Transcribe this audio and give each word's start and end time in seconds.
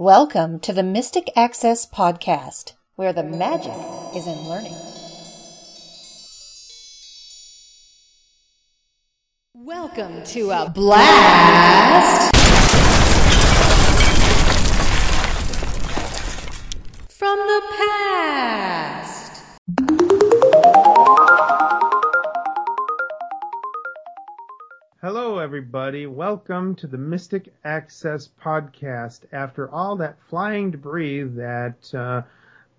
Welcome 0.00 0.60
to 0.60 0.72
the 0.72 0.82
Mystic 0.82 1.30
Access 1.36 1.84
Podcast, 1.84 2.72
where 2.96 3.12
the 3.12 3.22
magic 3.22 3.74
is 4.16 4.26
in 4.26 4.48
learning. 4.48 4.74
Welcome 9.52 10.24
to 10.24 10.52
a 10.52 10.70
blast 10.70 12.29
everybody. 25.72 26.04
Welcome 26.04 26.74
to 26.76 26.88
the 26.88 26.98
Mystic 26.98 27.54
Access 27.62 28.28
Podcast. 28.42 29.20
After 29.30 29.70
all 29.70 29.98
that 29.98 30.16
flying 30.28 30.72
debris 30.72 31.22
that 31.22 31.94
uh, 31.94 32.22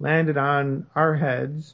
landed 0.01 0.35
on 0.35 0.87
our 0.93 1.15
heads, 1.15 1.73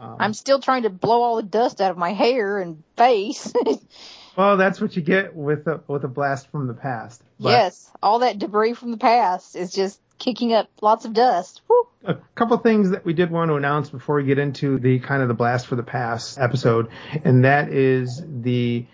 I'm 0.00 0.34
still 0.34 0.58
trying 0.58 0.82
to 0.82 0.90
blow 0.90 1.22
all 1.22 1.36
the 1.36 1.44
dust 1.44 1.80
out 1.80 1.92
of 1.92 1.96
my 1.96 2.12
hair 2.12 2.58
and 2.58 2.82
face. 2.96 3.52
well, 4.36 4.56
that's 4.56 4.80
what 4.80 4.96
you 4.96 5.02
get 5.02 5.32
with 5.32 5.68
a 5.68 5.80
with 5.86 6.02
a 6.02 6.08
blast 6.08 6.50
from 6.50 6.66
the 6.66 6.74
past. 6.74 7.22
But 7.38 7.50
yes, 7.50 7.88
all 8.02 8.18
that 8.18 8.40
debris 8.40 8.72
from 8.72 8.90
the 8.90 8.96
past 8.96 9.54
is 9.54 9.72
just 9.72 10.00
kicking 10.18 10.52
up 10.52 10.68
lots 10.80 11.04
of 11.04 11.12
dust. 11.12 11.60
Woo. 11.68 11.86
a 12.02 12.16
couple 12.34 12.58
things 12.58 12.90
that 12.90 13.04
we 13.04 13.12
did 13.12 13.30
want 13.30 13.50
to 13.50 13.54
announce 13.54 13.90
before 13.90 14.16
we 14.16 14.24
get 14.24 14.40
into 14.40 14.80
the 14.80 14.98
kind 14.98 15.22
of 15.22 15.28
the 15.28 15.34
blast 15.34 15.68
for 15.68 15.76
the 15.76 15.84
past 15.84 16.36
episode, 16.36 16.88
and 17.22 17.44
that 17.44 17.68
is 17.68 18.20
the 18.26 18.86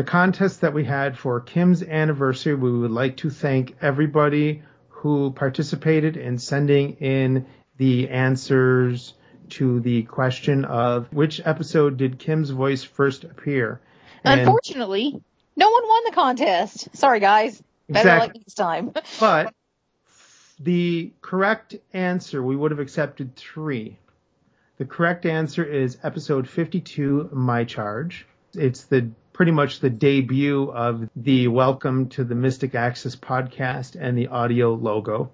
the 0.00 0.04
contest 0.04 0.62
that 0.62 0.72
we 0.72 0.82
had 0.82 1.18
for 1.18 1.40
Kim's 1.40 1.82
anniversary. 1.82 2.54
We 2.54 2.72
would 2.72 2.90
like 2.90 3.18
to 3.18 3.28
thank 3.28 3.76
everybody 3.82 4.62
who 4.88 5.30
participated 5.30 6.16
in 6.16 6.38
sending 6.38 6.94
in 7.00 7.44
the 7.76 8.08
answers 8.08 9.12
to 9.50 9.78
the 9.80 10.04
question 10.04 10.64
of 10.64 11.12
which 11.12 11.42
episode 11.44 11.98
did 11.98 12.18
Kim's 12.18 12.48
voice 12.48 12.82
first 12.82 13.24
appear. 13.24 13.82
And- 14.24 14.40
Unfortunately, 14.40 15.20
no 15.54 15.68
one 15.68 15.82
won 15.86 16.04
the 16.06 16.12
contest. 16.12 16.96
Sorry, 16.96 17.20
guys. 17.20 17.62
Better 17.86 18.08
Exactly. 18.08 18.26
luck 18.28 18.36
next 18.36 18.54
time. 18.54 18.92
But 19.20 19.54
the 20.58 21.12
correct 21.20 21.76
answer, 21.92 22.42
we 22.42 22.56
would 22.56 22.70
have 22.70 22.80
accepted 22.80 23.36
three. 23.36 23.98
The 24.78 24.86
correct 24.86 25.26
answer 25.26 25.62
is 25.62 25.98
episode 26.02 26.48
52, 26.48 27.28
My 27.34 27.64
Charge. 27.64 28.26
It's 28.54 28.84
the 28.84 29.10
pretty 29.40 29.52
much 29.52 29.80
the 29.80 29.88
debut 29.88 30.70
of 30.70 31.08
the 31.16 31.48
Welcome 31.48 32.10
to 32.10 32.24
the 32.24 32.34
Mystic 32.34 32.74
Access 32.74 33.16
podcast 33.16 33.96
and 33.98 34.14
the 34.14 34.26
audio 34.26 34.74
logo. 34.74 35.30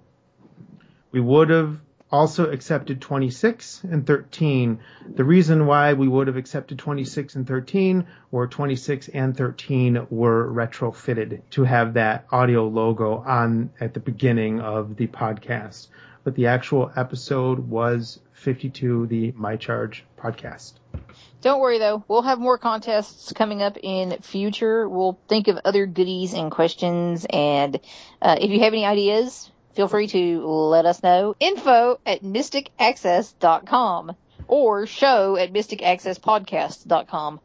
We 1.11 1.19
would 1.19 1.49
have 1.49 1.77
also 2.09 2.49
accepted 2.49 3.01
26 3.01 3.83
and 3.83 4.07
13. 4.07 4.79
The 5.13 5.25
reason 5.25 5.65
why 5.65 5.91
we 5.91 6.07
would 6.07 6.27
have 6.27 6.37
accepted 6.37 6.79
26 6.79 7.35
and 7.35 7.45
13 7.45 8.07
were 8.31 8.47
26 8.47 9.09
and 9.09 9.35
13 9.35 10.07
were 10.09 10.49
retrofitted 10.53 11.41
to 11.49 11.65
have 11.65 11.95
that 11.95 12.27
audio 12.31 12.65
logo 12.65 13.17
on 13.17 13.71
at 13.81 13.93
the 13.93 13.99
beginning 13.99 14.61
of 14.61 14.95
the 14.95 15.07
podcast. 15.07 15.87
But 16.23 16.35
the 16.35 16.47
actual 16.47 16.93
episode 16.95 17.59
was 17.59 18.21
52, 18.31 19.07
the 19.07 19.33
My 19.35 19.57
Charge 19.57 20.05
podcast. 20.17 20.75
Don't 21.47 21.61
worry 21.61 21.79
though, 21.79 22.03
we'll 22.09 22.23
have 22.23 22.39
more 22.39 22.57
contests 22.57 23.31
coming 23.31 23.61
up 23.61 23.77
in 23.81 24.17
future. 24.21 24.89
We'll 24.89 25.17
think 25.29 25.47
of 25.47 25.57
other 25.63 25.85
goodies 25.85 26.33
and 26.33 26.51
questions, 26.51 27.25
and 27.29 27.79
uh, 28.21 28.35
if 28.37 28.51
you 28.51 28.59
have 28.59 28.73
any 28.73 28.85
ideas, 28.85 29.49
feel 29.73 29.87
free 29.87 30.07
to 30.07 30.45
let 30.45 30.85
us 30.85 31.01
know. 31.01 31.37
Info 31.39 32.01
at 32.05 32.21
mysticaccess.com 32.21 34.17
or 34.49 34.87
show 34.87 35.37
at 35.37 35.53
mysticaccesspodcast.com. 35.53 37.39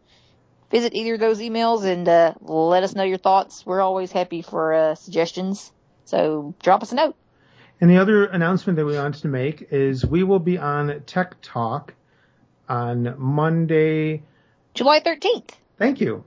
Visit 0.73 0.95
either 0.95 1.15
of 1.15 1.21
those 1.21 1.39
emails 1.39 1.85
and 1.85 2.09
uh, 2.09 2.35
let 2.41 2.83
us 2.83 2.97
know 2.97 3.05
your 3.05 3.19
thoughts. 3.19 3.65
We're 3.65 3.83
always 3.83 4.11
happy 4.11 4.43
for 4.43 4.75
uh, 4.75 4.95
suggestions, 4.97 5.71
so 6.07 6.57
drop 6.61 6.83
us 6.83 6.91
a 6.91 6.97
note. 6.97 7.15
And 7.81 7.89
the 7.89 7.99
other 7.99 8.25
announcement 8.25 8.79
that 8.79 8.85
we 8.85 8.97
wanted 8.97 9.23
to 9.23 9.29
make 9.29 9.69
is 9.71 10.05
we 10.05 10.25
will 10.25 10.41
be 10.41 10.59
on 10.59 11.05
Tech 11.07 11.37
Talk 11.41 11.95
on 12.73 13.15
Monday. 13.19 14.23
July 14.73 15.01
13th. 15.01 15.51
Thank 15.79 16.01
you. 16.01 16.25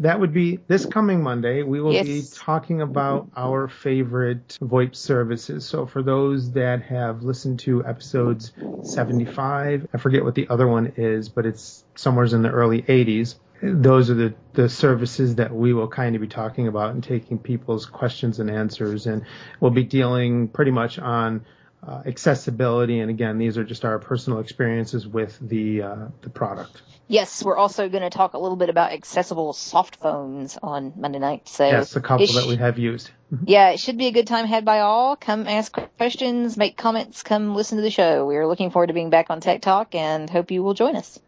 That 0.00 0.18
would 0.18 0.32
be 0.32 0.58
this 0.66 0.86
coming 0.86 1.22
Monday. 1.22 1.62
We 1.62 1.80
will 1.80 1.92
be 1.92 2.22
talking 2.34 2.80
about 2.80 3.28
our 3.36 3.68
favorite 3.68 4.58
VoIP 4.60 4.96
services. 4.96 5.64
So 5.66 5.86
for 5.86 6.02
those 6.02 6.50
that 6.52 6.82
have 6.82 7.22
listened 7.22 7.60
to 7.60 7.84
episodes 7.84 8.52
75, 8.82 9.86
I 9.92 9.98
forget 9.98 10.24
what 10.24 10.34
the 10.34 10.48
other 10.48 10.66
one 10.66 10.94
is, 10.96 11.28
but 11.28 11.46
it's 11.46 11.84
somewhere 11.94 12.24
in 12.24 12.42
the 12.42 12.50
early 12.50 12.82
80s. 12.82 13.36
Those 13.62 14.10
are 14.10 14.14
the, 14.14 14.34
the 14.54 14.68
services 14.68 15.36
that 15.36 15.54
we 15.54 15.72
will 15.72 15.88
kind 15.88 16.16
of 16.16 16.22
be 16.22 16.28
talking 16.28 16.66
about 16.66 16.94
and 16.94 17.04
taking 17.04 17.38
people's 17.38 17.86
questions 17.86 18.40
and 18.40 18.50
answers. 18.50 19.06
And 19.06 19.22
we'll 19.60 19.70
be 19.70 19.84
dealing 19.84 20.48
pretty 20.48 20.72
much 20.72 20.98
on 20.98 21.44
uh, 21.86 22.02
accessibility. 22.06 23.00
And 23.00 23.10
again, 23.10 23.38
these 23.38 23.58
are 23.58 23.64
just 23.64 23.84
our 23.84 23.98
personal 23.98 24.40
experiences 24.40 25.06
with 25.06 25.38
the, 25.40 25.82
uh, 25.82 25.96
the 26.22 26.30
product. 26.30 26.82
Yes, 27.06 27.42
we're 27.44 27.56
also 27.56 27.88
going 27.90 28.02
to 28.02 28.10
talk 28.10 28.32
a 28.32 28.38
little 28.38 28.56
bit 28.56 28.70
about 28.70 28.92
accessible 28.92 29.52
soft 29.52 29.96
phones 29.96 30.56
on 30.62 30.94
Monday 30.96 31.18
night. 31.18 31.48
So 31.48 31.66
Yes, 31.66 31.94
a 31.96 32.00
couple 32.00 32.26
sh- 32.26 32.34
that 32.34 32.46
we 32.46 32.56
have 32.56 32.78
used. 32.78 33.10
Yeah, 33.44 33.70
it 33.70 33.80
should 33.80 33.98
be 33.98 34.06
a 34.06 34.12
good 34.12 34.26
time 34.26 34.46
had 34.46 34.64
by 34.64 34.80
all. 34.80 35.16
Come 35.16 35.46
ask 35.46 35.76
questions, 35.98 36.56
make 36.56 36.76
comments, 36.76 37.22
come 37.22 37.54
listen 37.54 37.76
to 37.76 37.82
the 37.82 37.90
show. 37.90 38.24
We 38.26 38.36
are 38.36 38.46
looking 38.46 38.70
forward 38.70 38.86
to 38.86 38.94
being 38.94 39.10
back 39.10 39.28
on 39.28 39.40
Tech 39.40 39.60
Talk 39.60 39.94
and 39.94 40.30
hope 40.30 40.50
you 40.50 40.62
will 40.62 40.74
join 40.74 40.96
us. 40.96 41.18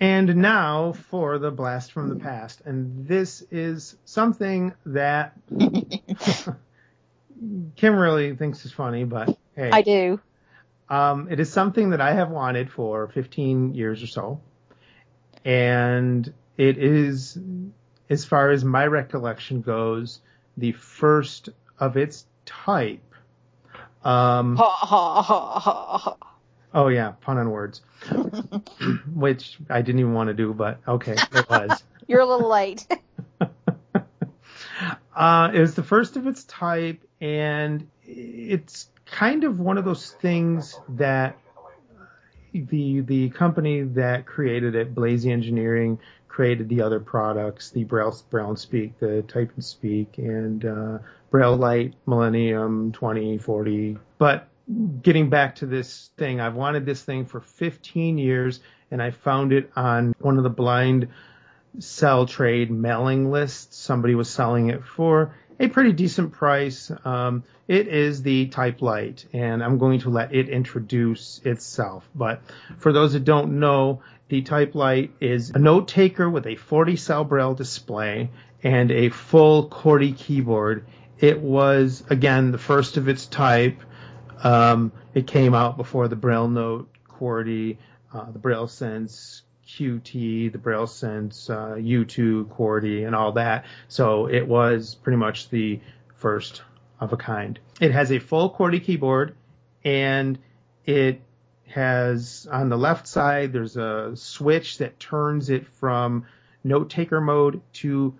And 0.00 0.36
now 0.36 0.92
for 0.92 1.38
the 1.38 1.50
blast 1.50 1.90
from 1.90 2.08
the 2.08 2.16
past. 2.16 2.62
And 2.64 3.08
this 3.08 3.42
is 3.50 3.96
something 4.04 4.72
that 4.86 5.36
Kim 7.76 7.96
really 7.96 8.36
thinks 8.36 8.64
is 8.64 8.72
funny, 8.72 9.04
but 9.04 9.36
hey, 9.58 9.70
I 9.72 9.82
do. 9.82 10.20
um, 10.88 11.28
it 11.30 11.40
is 11.40 11.52
something 11.52 11.90
that 11.90 12.00
I 12.00 12.12
have 12.12 12.30
wanted 12.30 12.70
for 12.70 13.08
15 13.08 13.74
years 13.74 14.02
or 14.02 14.06
so. 14.06 14.40
And 15.44 16.32
it 16.56 16.78
is, 16.78 17.38
as 18.08 18.24
far 18.24 18.50
as 18.50 18.64
my 18.64 18.86
recollection 18.86 19.60
goes, 19.62 20.20
the 20.56 20.72
first 20.72 21.48
of 21.78 21.96
its 21.96 22.24
type. 22.46 23.00
Um, 24.04 24.56
Ha 24.56 24.68
ha 24.68 25.22
ha 25.22 25.58
ha 25.58 25.98
ha. 25.98 26.16
Oh 26.74 26.88
yeah, 26.88 27.12
pun 27.20 27.38
on 27.38 27.50
words, 27.50 27.80
which 29.14 29.58
I 29.70 29.82
didn't 29.82 30.00
even 30.00 30.12
want 30.12 30.28
to 30.28 30.34
do, 30.34 30.52
but 30.54 30.78
okay, 30.86 31.16
it 31.32 31.48
was. 31.48 31.82
You're 32.06 32.20
a 32.20 32.26
little 32.26 32.48
late. 32.48 32.86
uh, 35.16 35.50
it 35.52 35.60
was 35.60 35.74
the 35.74 35.82
first 35.82 36.16
of 36.16 36.26
its 36.26 36.44
type, 36.44 37.02
and 37.20 37.88
it's 38.04 38.88
kind 39.10 39.44
of 39.44 39.58
one 39.58 39.78
of 39.78 39.84
those 39.84 40.10
things 40.12 40.78
that 40.90 41.38
the 42.52 43.00
the 43.00 43.30
company 43.30 43.82
that 43.82 44.26
created 44.26 44.74
it, 44.74 44.94
Blazie 44.94 45.30
Engineering, 45.30 45.98
created 46.28 46.68
the 46.68 46.82
other 46.82 47.00
products, 47.00 47.70
the 47.70 47.84
Braille, 47.84 48.14
and 48.32 48.58
Speak, 48.58 48.98
the 48.98 49.22
Type 49.22 49.50
and 49.54 49.64
Speak, 49.64 50.18
and 50.18 50.64
uh, 50.64 50.98
Braille 51.30 51.56
Light, 51.56 51.94
Millennium 52.06 52.92
2040. 52.92 53.98
But 54.18 54.48
getting 55.02 55.30
back 55.30 55.56
to 55.56 55.66
this 55.66 56.10
thing, 56.16 56.40
I've 56.40 56.54
wanted 56.54 56.86
this 56.86 57.02
thing 57.02 57.26
for 57.26 57.40
15 57.40 58.18
years, 58.18 58.60
and 58.90 59.02
I 59.02 59.10
found 59.10 59.52
it 59.52 59.70
on 59.76 60.14
one 60.20 60.38
of 60.38 60.42
the 60.42 60.50
blind 60.50 61.08
sell 61.78 62.26
trade 62.26 62.70
mailing 62.70 63.30
lists. 63.30 63.76
Somebody 63.76 64.14
was 64.14 64.30
selling 64.30 64.70
it 64.70 64.84
for 64.84 65.34
a 65.60 65.68
pretty 65.68 65.92
decent 65.92 66.32
price. 66.32 66.90
Um, 67.04 67.44
it 67.66 67.88
is 67.88 68.22
the 68.22 68.46
Type 68.46 68.80
Light, 68.80 69.26
and 69.32 69.62
I'm 69.62 69.78
going 69.78 70.00
to 70.00 70.10
let 70.10 70.34
it 70.34 70.48
introduce 70.48 71.40
itself. 71.44 72.08
But 72.14 72.42
for 72.78 72.92
those 72.92 73.12
that 73.12 73.24
don't 73.24 73.58
know, 73.58 74.02
the 74.28 74.42
Type 74.42 74.74
Light 74.74 75.12
is 75.20 75.50
a 75.50 75.58
note 75.58 75.88
taker 75.88 76.28
with 76.28 76.46
a 76.46 76.56
40 76.56 76.96
cell 76.96 77.24
braille 77.24 77.54
display 77.54 78.30
and 78.62 78.90
a 78.90 79.08
full 79.08 79.68
QWERTY 79.68 80.16
keyboard. 80.16 80.86
It 81.18 81.40
was 81.40 82.04
again 82.08 82.52
the 82.52 82.58
first 82.58 82.96
of 82.96 83.08
its 83.08 83.26
type. 83.26 83.80
Um, 84.42 84.92
it 85.14 85.26
came 85.26 85.54
out 85.54 85.76
before 85.76 86.06
the 86.06 86.16
Braille 86.16 86.48
Note 86.48 86.88
QWERTY, 87.08 87.78
uh, 88.14 88.30
the 88.30 88.38
Braille 88.38 88.68
Sense 88.68 89.42
QT, 89.68 90.52
the 90.52 90.58
Braille 90.58 90.86
Sense 90.86 91.50
uh, 91.50 91.76
U2 91.76 92.46
QWERTY, 92.46 93.06
and 93.06 93.14
all 93.14 93.32
that. 93.32 93.66
So 93.88 94.26
it 94.26 94.46
was 94.46 94.94
pretty 94.94 95.18
much 95.18 95.50
the 95.50 95.80
first 96.16 96.62
of 97.00 97.12
a 97.12 97.16
kind. 97.16 97.58
It 97.80 97.92
has 97.92 98.10
a 98.10 98.18
full 98.18 98.50
QWERTY 98.50 98.82
keyboard, 98.82 99.34
and 99.84 100.38
it 100.84 101.20
has 101.66 102.48
on 102.50 102.70
the 102.70 102.78
left 102.78 103.06
side 103.06 103.52
there's 103.52 103.76
a 103.76 104.16
switch 104.16 104.78
that 104.78 104.98
turns 104.98 105.50
it 105.50 105.66
from 105.66 106.24
note 106.64 106.88
taker 106.88 107.20
mode 107.20 107.60
to 107.74 108.14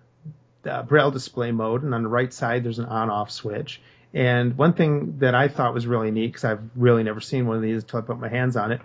the 0.63 0.85
braille 0.87 1.11
display 1.11 1.51
mode 1.51 1.83
and 1.83 1.95
on 1.95 2.03
the 2.03 2.09
right 2.11 2.31
side 2.31 2.63
there's 2.63 2.79
an 2.79 2.85
on 2.85 3.09
off 3.09 3.31
switch 3.31 3.81
And 4.13 4.57
one 4.57 4.73
thing 4.73 5.19
that 5.19 5.35
I 5.35 5.49
thought 5.49 5.75
was 5.75 5.87
really 5.87 6.11
neat, 6.11 6.29
because 6.29 6.45
I've 6.45 6.63
really 6.77 7.03
never 7.03 7.21
seen 7.21 7.47
one 7.47 7.57
of 7.57 7.63
these 7.63 7.83
until 7.83 8.01
I 8.01 8.03
put 8.03 8.19
my 8.19 8.29
hands 8.29 8.57
on 8.57 8.73
it, 8.73 8.81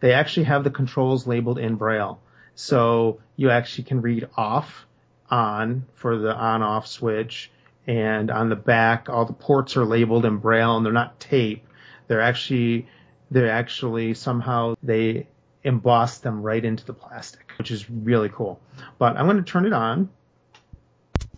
they 0.00 0.12
actually 0.12 0.44
have 0.44 0.64
the 0.64 0.70
controls 0.70 1.26
labeled 1.26 1.58
in 1.58 1.76
Braille. 1.76 2.20
So 2.54 3.20
you 3.36 3.50
actually 3.50 3.84
can 3.84 4.00
read 4.00 4.28
off, 4.36 4.86
on 5.30 5.86
for 5.94 6.18
the 6.18 6.34
on 6.34 6.62
off 6.62 6.86
switch, 6.86 7.50
and 7.86 8.30
on 8.30 8.48
the 8.48 8.56
back, 8.56 9.08
all 9.08 9.24
the 9.24 9.32
ports 9.32 9.76
are 9.76 9.84
labeled 9.84 10.24
in 10.24 10.38
Braille 10.38 10.76
and 10.76 10.84
they're 10.84 10.92
not 10.92 11.20
tape. 11.20 11.66
They're 12.06 12.20
actually, 12.20 12.86
they're 13.30 13.50
actually 13.50 14.14
somehow 14.14 14.74
they 14.82 15.26
emboss 15.64 16.18
them 16.18 16.42
right 16.42 16.64
into 16.64 16.84
the 16.84 16.92
plastic, 16.92 17.52
which 17.58 17.70
is 17.70 17.88
really 17.90 18.28
cool. 18.28 18.60
But 18.98 19.16
I'm 19.16 19.26
going 19.26 19.38
to 19.38 19.42
turn 19.42 19.66
it 19.66 19.72
on. 19.72 20.10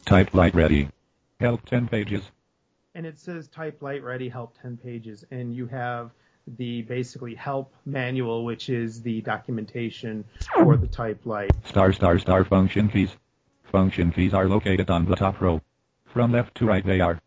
Type 0.04 0.34
light 0.34 0.54
ready. 0.54 0.88
Help 1.40 1.64
10 1.66 1.88
pages. 1.88 2.22
And 2.94 3.04
it 3.04 3.18
says 3.18 3.48
type 3.48 3.82
light 3.82 4.02
ready, 4.02 4.28
help 4.28 4.56
10 4.60 4.78
pages. 4.78 5.24
And 5.30 5.54
you 5.54 5.66
have 5.66 6.12
the 6.46 6.82
basically 6.82 7.34
help 7.34 7.74
manual, 7.84 8.44
which 8.44 8.68
is 8.68 9.02
the 9.02 9.20
documentation 9.22 10.24
for 10.54 10.76
the 10.76 10.86
type 10.86 11.26
light. 11.26 11.50
Star 11.64 11.92
star 11.92 12.18
star 12.18 12.44
function 12.44 12.88
keys. 12.88 13.10
Function 13.64 14.12
keys 14.12 14.32
are 14.32 14.48
located 14.48 14.90
on 14.90 15.04
the 15.06 15.16
top 15.16 15.40
row. 15.40 15.60
From 16.06 16.32
left 16.32 16.54
to 16.56 16.66
right 16.66 16.84
they 16.84 17.00
are. 17.00 17.20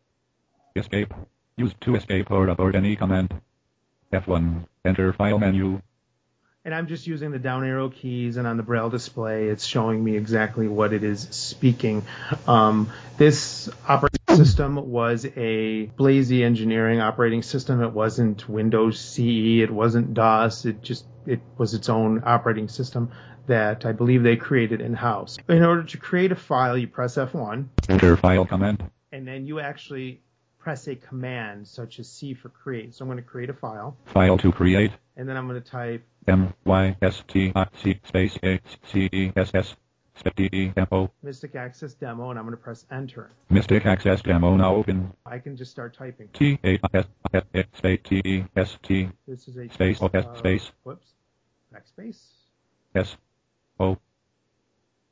Escape. 0.75 1.13
Use 1.57 1.73
to 1.81 1.95
escape 1.95 2.31
or 2.31 2.47
abort 2.47 2.75
any 2.75 2.95
command. 2.95 3.33
F1. 4.13 4.65
Enter 4.85 5.13
file 5.13 5.39
menu. 5.39 5.81
And 6.65 6.75
I'm 6.75 6.87
just 6.87 7.07
using 7.07 7.31
the 7.31 7.39
down 7.39 7.63
arrow 7.63 7.89
keys, 7.89 8.37
and 8.37 8.45
on 8.45 8.57
the 8.57 8.63
braille 8.63 8.89
display, 8.89 9.47
it's 9.47 9.65
showing 9.65 10.03
me 10.03 10.17
exactly 10.17 10.67
what 10.67 10.91
it 10.91 11.03
is 11.03 11.21
speaking. 11.31 12.03
Um, 12.47 12.91
this 13.17 13.69
operating 13.87 14.18
system 14.35 14.89
was 14.89 15.25
a 15.25 15.87
Blazie 15.97 16.43
Engineering 16.43 16.99
operating 17.01 17.41
system. 17.41 17.81
It 17.81 17.91
wasn't 17.91 18.47
Windows 18.49 18.99
CE. 18.99 19.61
It 19.61 19.71
wasn't 19.71 20.13
DOS. 20.13 20.65
It 20.65 20.81
just 20.81 21.05
it 21.25 21.41
was 21.57 21.73
its 21.73 21.89
own 21.89 22.23
operating 22.25 22.67
system 22.67 23.11
that 23.47 23.85
I 23.85 23.91
believe 23.91 24.23
they 24.23 24.35
created 24.35 24.81
in 24.81 24.93
house. 24.93 25.37
In 25.47 25.63
order 25.63 25.83
to 25.83 25.97
create 25.97 26.31
a 26.31 26.35
file, 26.35 26.77
you 26.77 26.87
press 26.87 27.15
F1, 27.15 27.67
Enter 27.89 28.15
file 28.17 28.45
command. 28.45 28.83
and 29.11 29.27
then 29.27 29.45
you 29.47 29.59
actually 29.59 30.21
press 30.59 30.87
a 30.87 30.95
command 30.95 31.67
such 31.67 31.99
as 31.99 32.07
C 32.09 32.33
for 32.33 32.49
create. 32.49 32.93
So 32.93 33.03
I'm 33.03 33.09
going 33.09 33.17
to 33.17 33.23
create 33.29 33.49
a 33.49 33.53
file, 33.53 33.97
File 34.05 34.37
to 34.39 34.51
create. 34.51 34.91
and 35.17 35.27
then 35.27 35.35
I'm 35.37 35.47
going 35.47 35.61
to 35.61 35.67
type 35.69 36.05
M 36.27 36.53
Y 36.65 36.95
S 37.01 37.23
T 37.27 37.51
I 37.55 37.67
C 37.81 37.99
space 38.05 38.37
A 38.43 38.59
C 38.91 39.09
E 39.11 39.31
S 39.35 39.51
S 39.53 39.75
space 40.19 40.33
D 40.35 40.49
E 40.51 40.73
M 40.75 40.87
O. 40.91 41.09
Mystic 41.23 41.55
Access 41.55 41.93
Demo, 41.93 42.29
and 42.29 42.37
I'm 42.39 42.45
going 42.45 42.55
to 42.55 42.61
press 42.61 42.85
Enter. 42.91 43.31
Mystic 43.49 43.85
Access 43.85 44.21
demo 44.21 44.55
now 44.55 44.75
open. 44.75 45.13
I 45.25 45.39
can 45.39 45.55
just 45.55 45.71
start 45.71 45.95
typing. 45.95 46.27
T 46.33 46.59
A 46.63 46.79
S 46.93 47.05
S 47.33 47.43
space 47.77 47.99
T 48.03 48.21
E 48.25 48.45
S 48.55 48.77
T 48.83 49.09
This 49.27 49.47
is 49.47 49.57
a 49.57 49.69
Space, 49.69 50.01
of- 50.01 50.13
uh, 50.13 50.35
space. 50.35 50.71
Whoops. 50.83 51.07
Backspace. 51.73 52.19
S 52.95 53.15
O 53.79 53.97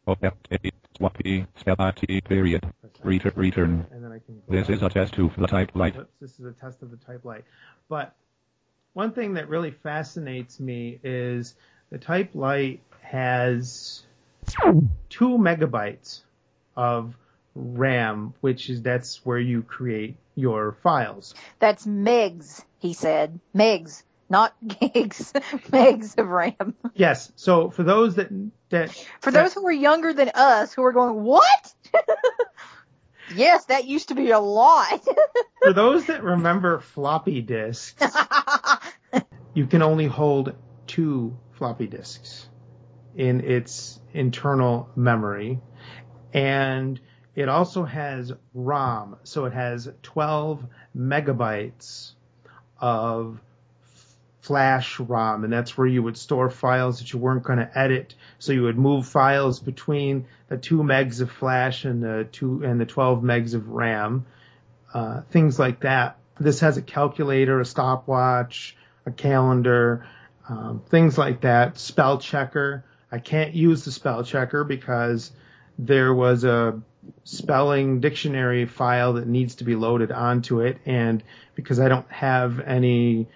O 0.07 0.15
F 0.21 0.33
A 0.51 0.57
swap 0.97 1.17
E 1.25 1.45
spell 1.55 1.75
I 1.79 1.91
T 1.91 2.21
period. 2.21 2.63
Return 3.03 3.33
return. 3.35 3.85
And 3.91 4.03
then 4.03 4.11
I 4.11 4.19
can. 4.19 4.41
This 4.49 4.69
is 4.69 4.81
a 4.81 4.89
test 4.89 5.13
to 5.13 5.31
the 5.37 5.47
type 5.47 5.71
light. 5.75 5.95
Whoops, 5.95 6.13
this 6.19 6.39
is 6.39 6.45
a 6.45 6.51
test 6.51 6.81
of 6.81 6.91
the 6.91 6.97
type 6.97 7.23
light. 7.23 7.45
But 7.87 8.15
one 8.93 9.11
thing 9.11 9.35
that 9.35 9.47
really 9.49 9.71
fascinates 9.71 10.59
me 10.59 10.99
is 11.03 11.55
the 11.91 11.99
type 11.99 12.31
light 12.33 12.81
has 13.01 14.03
two 14.47 15.37
megabytes 15.37 16.21
of 16.75 17.15
RAM, 17.55 18.33
which 18.41 18.69
is 18.69 18.81
that's 18.81 19.25
where 19.25 19.39
you 19.39 19.61
create 19.63 20.17
your 20.35 20.77
files. 20.83 21.33
That's 21.59 21.85
megs, 21.85 22.63
he 22.79 22.93
said. 22.93 23.39
Megs, 23.55 24.03
not 24.29 24.53
gigs. 24.67 25.33
megs 25.33 26.17
of 26.17 26.27
RAM. 26.27 26.75
Yes. 26.93 27.31
So 27.35 27.69
for 27.69 27.83
those 27.83 28.15
that 28.15 28.29
that 28.69 28.91
For 29.21 29.31
those 29.31 29.53
who 29.53 29.65
are 29.65 29.71
younger 29.71 30.13
than 30.13 30.31
us 30.33 30.73
who 30.73 30.83
are 30.83 30.91
going, 30.91 31.23
what? 31.23 31.73
yes, 33.35 33.65
that 33.65 33.85
used 33.85 34.09
to 34.09 34.15
be 34.15 34.31
a 34.31 34.39
lot. 34.39 35.03
for 35.63 35.73
those 35.73 36.05
that 36.05 36.23
remember 36.23 36.79
floppy 36.79 37.41
disks, 37.41 38.03
you 39.53 39.65
can 39.65 39.81
only 39.81 40.05
hold 40.05 40.53
two 40.85 41.35
floppy 41.53 41.87
disks 41.87 42.47
in 43.17 43.41
its 43.41 43.99
internal 44.13 44.87
memory. 44.95 45.59
And 46.33 46.99
it 47.35 47.49
also 47.49 47.83
has 47.83 48.31
ROM, 48.53 49.17
so 49.23 49.45
it 49.45 49.53
has 49.53 49.89
12 50.03 50.65
megabytes 50.95 52.11
of 52.79 53.41
flash 54.41 54.99
ROM, 54.99 55.43
and 55.43 55.51
that's 55.51 55.77
where 55.77 55.87
you 55.87 56.01
would 56.03 56.15
store 56.15 56.49
files 56.49 56.99
that 56.99 57.11
you 57.11 57.19
weren't 57.19 57.43
going 57.43 57.59
to 57.59 57.77
edit. 57.77 58.15
So 58.39 58.53
you 58.53 58.63
would 58.63 58.77
move 58.77 59.07
files 59.07 59.59
between 59.59 60.27
the 60.47 60.57
two 60.57 60.77
megs 60.77 61.19
of 61.19 61.31
flash 61.31 61.85
and 61.85 62.01
the 62.01 62.27
two 62.31 62.63
and 62.63 62.79
the 62.79 62.85
12 62.85 63.23
megs 63.23 63.55
of 63.55 63.67
RAM, 63.67 64.25
uh, 64.93 65.21
things 65.31 65.59
like 65.59 65.81
that. 65.81 66.17
This 66.39 66.59
has 66.59 66.77
a 66.77 66.83
calculator, 66.83 67.59
a 67.59 67.65
stopwatch, 67.65 68.77
a 69.05 69.11
calendar, 69.11 70.05
um, 70.47 70.83
things 70.87 71.17
like 71.17 71.41
that. 71.41 71.77
Spell 71.77 72.19
checker. 72.19 72.85
I 73.11 73.19
can't 73.19 73.53
use 73.53 73.85
the 73.85 73.91
spell 73.91 74.23
checker 74.23 74.63
because 74.63 75.31
there 75.79 76.13
was 76.13 76.43
a 76.43 76.81
spelling 77.23 77.99
dictionary 77.99 78.65
file 78.65 79.13
that 79.13 79.27
needs 79.27 79.55
to 79.55 79.63
be 79.63 79.75
loaded 79.75 80.11
onto 80.11 80.61
it, 80.61 80.77
and 80.85 81.23
because 81.55 81.79
I 81.79 81.87
don't 81.87 82.09
have 82.11 82.59
any 82.59 83.27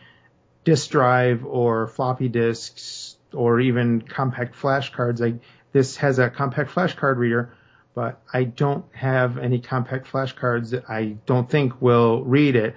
disk 0.63 0.89
drive 0.89 1.45
or 1.45 1.87
floppy 1.87 2.27
disks 2.27 3.15
or 3.33 3.59
even 3.59 4.01
compact 4.01 4.55
flash 4.55 4.91
cards, 4.91 5.21
I 5.21 5.35
this 5.71 5.97
has 5.97 6.19
a 6.19 6.29
compact 6.29 6.71
flash 6.71 6.95
card 6.95 7.17
reader, 7.17 7.53
but 7.95 8.21
I 8.33 8.43
don't 8.43 8.85
have 8.93 9.37
any 9.37 9.59
compact 9.59 10.07
flash 10.07 10.33
cards 10.33 10.71
that 10.71 10.89
I 10.89 11.15
don't 11.25 11.49
think 11.49 11.81
will 11.81 12.23
read 12.23 12.55
it. 12.55 12.75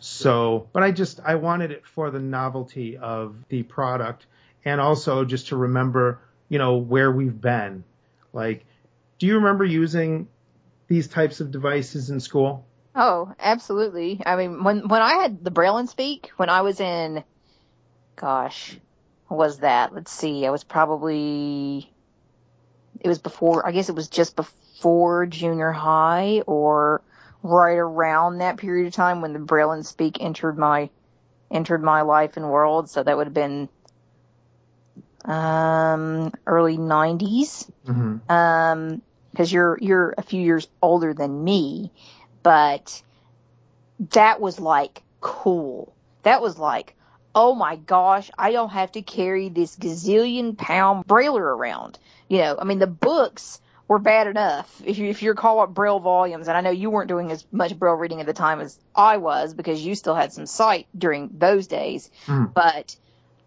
So, 0.00 0.68
but 0.72 0.82
I 0.82 0.90
just 0.90 1.20
I 1.24 1.36
wanted 1.36 1.70
it 1.70 1.86
for 1.86 2.10
the 2.10 2.18
novelty 2.18 2.96
of 2.96 3.36
the 3.48 3.62
product 3.62 4.26
and 4.66 4.80
also 4.80 5.24
just 5.24 5.48
to 5.48 5.56
remember, 5.56 6.20
you 6.48 6.58
know, 6.58 6.76
where 6.76 7.10
we've 7.10 7.40
been. 7.40 7.84
Like, 8.32 8.66
do 9.18 9.26
you 9.26 9.36
remember 9.36 9.64
using 9.64 10.28
these 10.88 11.06
types 11.08 11.40
of 11.40 11.52
devices 11.52 12.10
in 12.10 12.20
school? 12.20 12.66
Oh, 12.94 13.32
absolutely. 13.38 14.20
I 14.26 14.36
mean, 14.36 14.64
when 14.64 14.88
when 14.88 15.02
I 15.02 15.14
had 15.14 15.42
the 15.42 15.52
Braille 15.52 15.78
and 15.78 15.88
Speak, 15.88 16.30
when 16.36 16.50
I 16.50 16.62
was 16.62 16.80
in, 16.80 17.22
gosh, 18.16 18.76
what 19.28 19.38
was 19.38 19.58
that? 19.58 19.94
Let's 19.94 20.10
see. 20.10 20.44
I 20.44 20.50
was 20.50 20.64
probably, 20.64 21.92
it 23.00 23.08
was 23.08 23.20
before. 23.20 23.66
I 23.66 23.70
guess 23.70 23.88
it 23.88 23.94
was 23.94 24.08
just 24.08 24.34
before 24.34 25.26
junior 25.26 25.70
high, 25.70 26.42
or 26.46 27.02
right 27.42 27.76
around 27.76 28.38
that 28.38 28.56
period 28.56 28.88
of 28.88 28.94
time 28.94 29.20
when 29.20 29.32
the 29.32 29.38
Braille 29.38 29.70
and 29.70 29.86
Speak 29.86 30.20
entered 30.20 30.58
my 30.58 30.90
entered 31.52 31.84
my 31.84 32.02
life 32.02 32.36
and 32.36 32.50
world. 32.50 32.90
So 32.90 33.04
that 33.04 33.16
would 33.16 33.28
have 33.28 33.34
been 33.34 33.68
um 35.26 36.32
early 36.46 36.78
90s 36.78 37.70
Mm-hmm. 37.86 38.32
um, 38.32 39.02
because 39.30 39.52
you're 39.52 39.78
you're 39.80 40.14
a 40.16 40.22
few 40.22 40.40
years 40.40 40.66
older 40.82 41.12
than 41.14 41.44
me, 41.44 41.92
but 42.42 43.02
that 44.12 44.40
was 44.40 44.58
like 44.58 45.02
cool. 45.20 45.94
That 46.22 46.40
was 46.42 46.58
like, 46.58 46.96
oh 47.34 47.54
my 47.54 47.76
gosh, 47.76 48.30
I 48.38 48.52
don't 48.52 48.70
have 48.70 48.92
to 48.92 49.02
carry 49.02 49.48
this 49.48 49.76
gazillion 49.76 50.56
pound 50.56 51.06
brailer 51.06 51.42
around. 51.56 51.98
You 52.28 52.38
know, 52.38 52.56
I 52.58 52.64
mean 52.64 52.78
the 52.78 52.86
books 52.86 53.60
were 53.88 53.98
bad 54.00 54.26
enough 54.26 54.82
if 54.84 54.98
you 54.98 55.06
if 55.06 55.22
you 55.22 55.30
recall 55.30 55.58
what 55.58 55.74
braille 55.74 56.00
volumes, 56.00 56.48
and 56.48 56.56
I 56.56 56.60
know 56.60 56.70
you 56.70 56.90
weren't 56.90 57.08
doing 57.08 57.30
as 57.30 57.46
much 57.52 57.78
braille 57.78 57.94
reading 57.94 58.20
at 58.20 58.26
the 58.26 58.32
time 58.32 58.60
as 58.60 58.78
I 58.94 59.18
was 59.18 59.54
because 59.54 59.84
you 59.84 59.94
still 59.94 60.14
had 60.14 60.32
some 60.32 60.46
sight 60.46 60.88
during 60.96 61.30
those 61.32 61.66
days, 61.68 62.10
Mhm. 62.26 62.52
but 62.52 62.96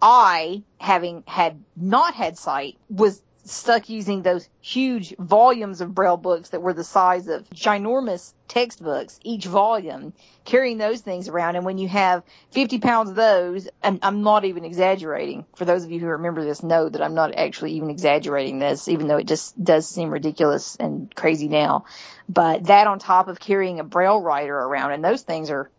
I, 0.02 0.64
having 0.80 1.24
had 1.28 1.62
not 1.76 2.14
had 2.14 2.38
sight, 2.38 2.78
was 2.90 3.22
stuck 3.50 3.90
using 3.90 4.22
those 4.22 4.48
huge 4.62 5.16
volumes 5.18 5.82
of 5.82 5.96
braille 5.96 6.18
books 6.18 6.50
that 6.50 6.62
were 6.62 6.74
the 6.74 6.84
size 6.84 7.28
of 7.28 7.50
ginormous 7.50 8.34
textbooks, 8.48 9.20
each 9.24 9.46
volume, 9.46 10.14
carrying 10.46 10.78
those 10.78 11.02
things 11.02 11.28
around. 11.28 11.56
And 11.56 11.66
when 11.66 11.78
you 11.78 11.88
have 11.88 12.24
50 12.52 12.80
pounds 12.80 13.10
of 13.10 13.16
those, 13.16 13.68
and 13.82 14.00
I'm 14.04 14.22
not 14.24 14.46
even 14.46 14.66
exaggerating, 14.66 15.46
for 15.56 15.66
those 15.66 15.84
of 15.84 15.92
you 15.92 16.00
who 16.00 16.08
remember 16.08 16.44
this 16.44 16.64
know 16.64 16.90
that 16.90 17.02
I'm 17.02 17.16
not 17.16 17.36
actually 17.36 17.74
even 17.74 17.90
exaggerating 17.90 18.60
this, 18.60 18.88
even 18.88 19.08
though 19.08 19.18
it 19.18 19.28
just 19.28 19.62
does 19.64 19.88
seem 19.88 20.10
ridiculous 20.12 20.76
and 20.76 21.14
crazy 21.16 21.48
now. 21.48 21.86
But 22.28 22.66
that 22.66 22.88
on 22.88 23.00
top 23.00 23.28
of 23.28 23.40
carrying 23.40 23.80
a 23.80 23.84
braille 23.84 24.22
writer 24.22 24.56
around, 24.56 24.92
and 24.92 25.04
those 25.04 25.24
things 25.24 25.50
are, 25.50 25.70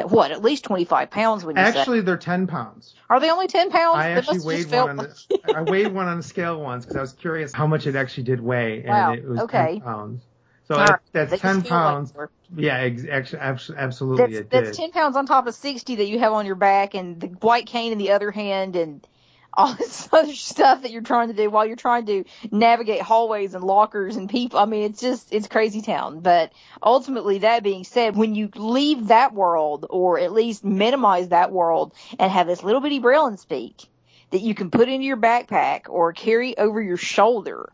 at 0.00 0.10
what, 0.10 0.30
at 0.32 0.42
least 0.42 0.64
25 0.64 1.10
pounds 1.10 1.44
when 1.44 1.56
you 1.56 1.64
say. 1.64 1.78
Actually, 1.78 2.00
they're 2.02 2.16
10 2.18 2.46
pounds. 2.48 2.94
Are 3.08 3.20
they 3.20 3.30
only 3.30 3.46
10 3.46 3.70
pounds? 3.70 3.96
I 3.96 4.10
actually 4.10 4.40
weighed 4.40 4.70
one 4.70 4.88
on 4.88 4.96
the, 4.98 5.16
I 5.44 5.62
weighed 5.62 5.92
one 5.92 6.08
on 6.08 6.18
the 6.18 6.22
scale 6.22 6.60
once 6.60 6.84
because 6.84 6.96
I 6.96 7.00
was 7.00 7.12
curious 7.12 7.52
how 7.52 7.66
much 7.66 7.86
it 7.86 7.96
actually 7.96 8.24
did 8.24 8.40
weigh, 8.40 8.84
and 8.84 8.88
Wow, 8.88 9.12
it 9.14 9.24
was 9.28 9.40
okay. 9.42 9.76
10 9.76 9.84
pounds. 9.84 10.22
So 10.64 10.76
right, 10.76 11.00
that's 11.12 11.30
they 11.30 11.38
10 11.40 11.62
feel 11.62 11.82
like 11.82 11.98
pounds 11.98 12.12
Yeah, 12.56 12.76
ex- 12.78 13.34
ex- 13.34 13.34
absolutely. 13.76 14.36
That's, 14.36 14.48
that's 14.50 14.70
did. 14.70 14.76
10 14.76 14.92
pounds 14.92 15.16
on 15.16 15.26
top 15.26 15.46
of 15.46 15.54
60 15.54 15.96
that 15.96 16.06
you 16.08 16.18
have 16.20 16.32
on 16.32 16.46
your 16.46 16.56
back 16.56 16.94
and 16.94 17.20
the 17.20 17.28
white 17.28 17.66
cane 17.66 17.92
in 17.92 17.98
the 17.98 18.12
other 18.12 18.30
hand 18.30 18.76
and 18.76 19.06
all 19.54 19.74
this 19.74 20.08
other 20.12 20.34
stuff 20.34 20.82
that 20.82 20.90
you're 20.90 21.02
trying 21.02 21.28
to 21.28 21.34
do 21.34 21.50
while 21.50 21.66
you're 21.66 21.76
trying 21.76 22.06
to 22.06 22.24
navigate 22.50 23.02
hallways 23.02 23.54
and 23.54 23.64
lockers 23.64 24.16
and 24.16 24.28
people. 24.28 24.58
I 24.58 24.64
mean, 24.64 24.84
it's 24.84 25.00
just, 25.00 25.32
it's 25.32 25.48
crazy 25.48 25.82
town. 25.82 26.20
But 26.20 26.52
ultimately, 26.82 27.38
that 27.38 27.62
being 27.62 27.84
said, 27.84 28.16
when 28.16 28.34
you 28.34 28.50
leave 28.54 29.08
that 29.08 29.34
world 29.34 29.86
or 29.90 30.18
at 30.18 30.32
least 30.32 30.64
minimize 30.64 31.28
that 31.28 31.52
world 31.52 31.92
and 32.18 32.30
have 32.30 32.46
this 32.46 32.62
little 32.62 32.80
bitty 32.80 32.98
braille 32.98 33.26
and 33.26 33.38
speak 33.38 33.86
that 34.30 34.40
you 34.40 34.54
can 34.54 34.70
put 34.70 34.88
into 34.88 35.04
your 35.04 35.16
backpack 35.16 35.88
or 35.88 36.12
carry 36.12 36.56
over 36.56 36.80
your 36.80 36.96
shoulder, 36.96 37.72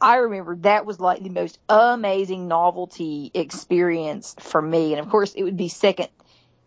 I 0.00 0.16
remember 0.16 0.56
that 0.56 0.86
was 0.86 1.00
like 1.00 1.22
the 1.22 1.28
most 1.28 1.58
amazing 1.68 2.48
novelty 2.48 3.30
experience 3.34 4.34
for 4.38 4.62
me. 4.62 4.92
And 4.92 5.00
of 5.00 5.10
course, 5.10 5.34
it 5.34 5.42
would 5.42 5.56
be 5.56 5.68
second 5.68 6.08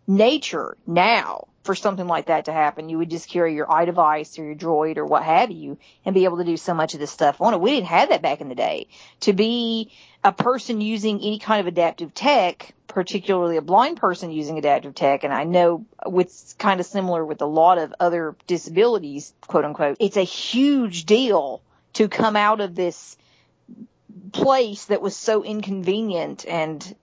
nature 0.06 0.76
now 0.86 1.48
for 1.62 1.74
something 1.74 2.06
like 2.06 2.26
that 2.26 2.46
to 2.46 2.52
happen. 2.52 2.88
You 2.88 2.98
would 2.98 3.10
just 3.10 3.28
carry 3.28 3.54
your 3.54 3.66
iDevice 3.66 4.38
or 4.38 4.44
your 4.44 4.54
Droid 4.54 4.96
or 4.96 5.06
what 5.06 5.22
have 5.22 5.50
you 5.50 5.78
and 6.04 6.14
be 6.14 6.24
able 6.24 6.38
to 6.38 6.44
do 6.44 6.56
so 6.56 6.74
much 6.74 6.94
of 6.94 7.00
this 7.00 7.10
stuff 7.10 7.40
on 7.40 7.54
it. 7.54 7.60
We 7.60 7.70
didn't 7.70 7.86
have 7.86 8.08
that 8.08 8.22
back 8.22 8.40
in 8.40 8.48
the 8.48 8.54
day. 8.54 8.88
To 9.20 9.32
be 9.32 9.92
a 10.24 10.32
person 10.32 10.80
using 10.80 11.16
any 11.16 11.38
kind 11.38 11.60
of 11.60 11.66
adaptive 11.66 12.14
tech, 12.14 12.74
particularly 12.88 13.56
a 13.56 13.62
blind 13.62 13.96
person 13.96 14.30
using 14.30 14.58
adaptive 14.58 14.94
tech, 14.94 15.24
and 15.24 15.32
I 15.32 15.44
know 15.44 15.86
it's 16.06 16.54
kind 16.54 16.80
of 16.80 16.86
similar 16.86 17.24
with 17.24 17.40
a 17.42 17.46
lot 17.46 17.78
of 17.78 17.94
other 18.00 18.36
disabilities, 18.46 19.32
quote 19.46 19.64
unquote, 19.64 19.96
it's 20.00 20.16
a 20.16 20.22
huge 20.22 21.04
deal 21.04 21.62
to 21.94 22.08
come 22.08 22.36
out 22.36 22.60
of 22.60 22.74
this 22.74 23.16
place 24.32 24.86
that 24.86 25.02
was 25.02 25.14
so 25.14 25.44
inconvenient 25.44 26.44
and 26.46 26.96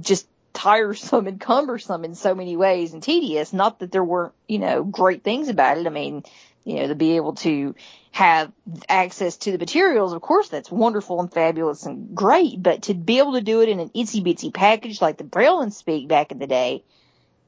just 0.00 0.26
tiresome 0.54 1.26
and 1.26 1.38
cumbersome 1.38 2.04
in 2.04 2.14
so 2.14 2.34
many 2.34 2.56
ways 2.56 2.94
and 2.94 3.02
tedious. 3.02 3.52
Not 3.52 3.80
that 3.80 3.92
there 3.92 4.04
weren't, 4.04 4.32
you 4.48 4.58
know, 4.58 4.82
great 4.82 5.22
things 5.22 5.48
about 5.48 5.76
it. 5.76 5.86
I 5.86 5.90
mean, 5.90 6.22
you 6.64 6.76
know, 6.76 6.88
to 6.88 6.94
be 6.94 7.16
able 7.16 7.34
to 7.34 7.74
have 8.12 8.50
access 8.88 9.36
to 9.38 9.52
the 9.52 9.58
materials, 9.58 10.14
of 10.14 10.22
course, 10.22 10.48
that's 10.48 10.70
wonderful 10.70 11.20
and 11.20 11.30
fabulous 11.30 11.84
and 11.84 12.14
great. 12.14 12.62
But 12.62 12.84
to 12.84 12.94
be 12.94 13.18
able 13.18 13.34
to 13.34 13.42
do 13.42 13.60
it 13.60 13.68
in 13.68 13.80
an 13.80 13.90
itsy 13.90 14.24
bitsy 14.24 14.54
package 14.54 15.02
like 15.02 15.18
the 15.18 15.24
Braille 15.24 15.60
and 15.60 15.74
Speak 15.74 16.08
back 16.08 16.32
in 16.32 16.38
the 16.38 16.46
day 16.46 16.84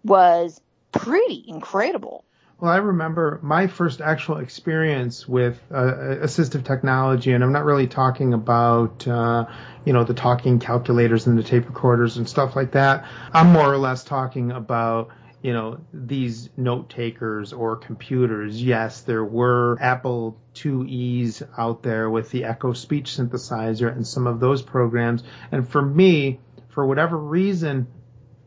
was 0.05 0.61
pretty 0.93 1.45
incredible. 1.49 2.26
Well, 2.59 2.73
I 2.73 2.79
remember 2.79 3.39
my 3.43 3.67
first 3.67 4.01
actual 4.01 4.39
experience 4.39 5.29
with 5.29 5.61
uh, 5.71 5.93
assistive 6.23 6.65
technology, 6.65 7.33
and 7.33 7.45
I'm 7.45 7.53
not 7.53 7.67
really 7.67 7.87
talking 7.87 8.33
about, 8.33 9.07
uh, 9.07 9.45
you 9.85 9.93
know, 9.93 10.05
the 10.05 10.15
talking 10.15 10.59
calculators 10.59 11.27
and 11.27 11.37
the 11.37 11.43
tape 11.43 11.67
recorders 11.67 12.17
and 12.17 12.27
stuff 12.27 12.57
like 12.57 12.73
that. 12.73 13.05
I'm 13.35 13.53
more 13.53 13.71
or 13.71 13.77
less 13.77 14.05
talking 14.05 14.53
about, 14.53 15.11
you 15.43 15.53
know, 15.53 15.81
these 15.93 16.49
note 16.57 16.89
takers 16.89 17.53
or 17.53 17.77
computers. 17.77 18.63
Yes, 18.63 19.03
there 19.03 19.25
were 19.25 19.77
Apple 19.79 20.39
IIe's 20.55 21.43
out 21.59 21.83
there 21.83 22.09
with 22.09 22.31
the 22.31 22.45
Echo 22.45 22.73
speech 22.73 23.11
synthesizer 23.11 23.93
and 23.93 24.07
some 24.07 24.27
of 24.27 24.41
those 24.41 24.63
programs. 24.63 25.23
And 25.53 25.69
for 25.69 25.83
me, 25.83 26.41
for 26.71 26.87
whatever 26.87 27.19
reason, 27.19 27.87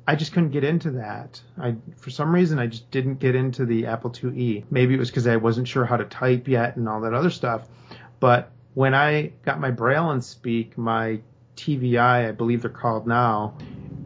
I 0.09 0.15
just 0.15 0.33
couldn't 0.33 0.49
get 0.49 0.63
into 0.63 0.89
that. 0.93 1.39
I, 1.55 1.75
for 1.97 2.09
some 2.09 2.33
reason, 2.33 2.57
I 2.57 2.65
just 2.65 2.89
didn't 2.89 3.19
get 3.19 3.35
into 3.35 3.63
the 3.67 3.85
Apple 3.85 4.09
IIe. 4.09 4.63
Maybe 4.71 4.95
it 4.95 4.97
was 4.97 5.11
because 5.11 5.27
I 5.27 5.35
wasn't 5.35 5.67
sure 5.67 5.85
how 5.85 5.97
to 5.97 6.05
type 6.05 6.47
yet 6.47 6.77
and 6.77 6.89
all 6.89 7.01
that 7.01 7.13
other 7.13 7.29
stuff. 7.29 7.67
But 8.19 8.49
when 8.73 8.95
I 8.95 9.33
got 9.45 9.59
my 9.59 9.69
Braille 9.69 10.09
and 10.09 10.25
Speak, 10.25 10.79
my 10.79 11.19
TVI, 11.57 12.27
I 12.27 12.31
believe 12.31 12.63
they're 12.63 12.71
called 12.71 13.05
now, 13.05 13.55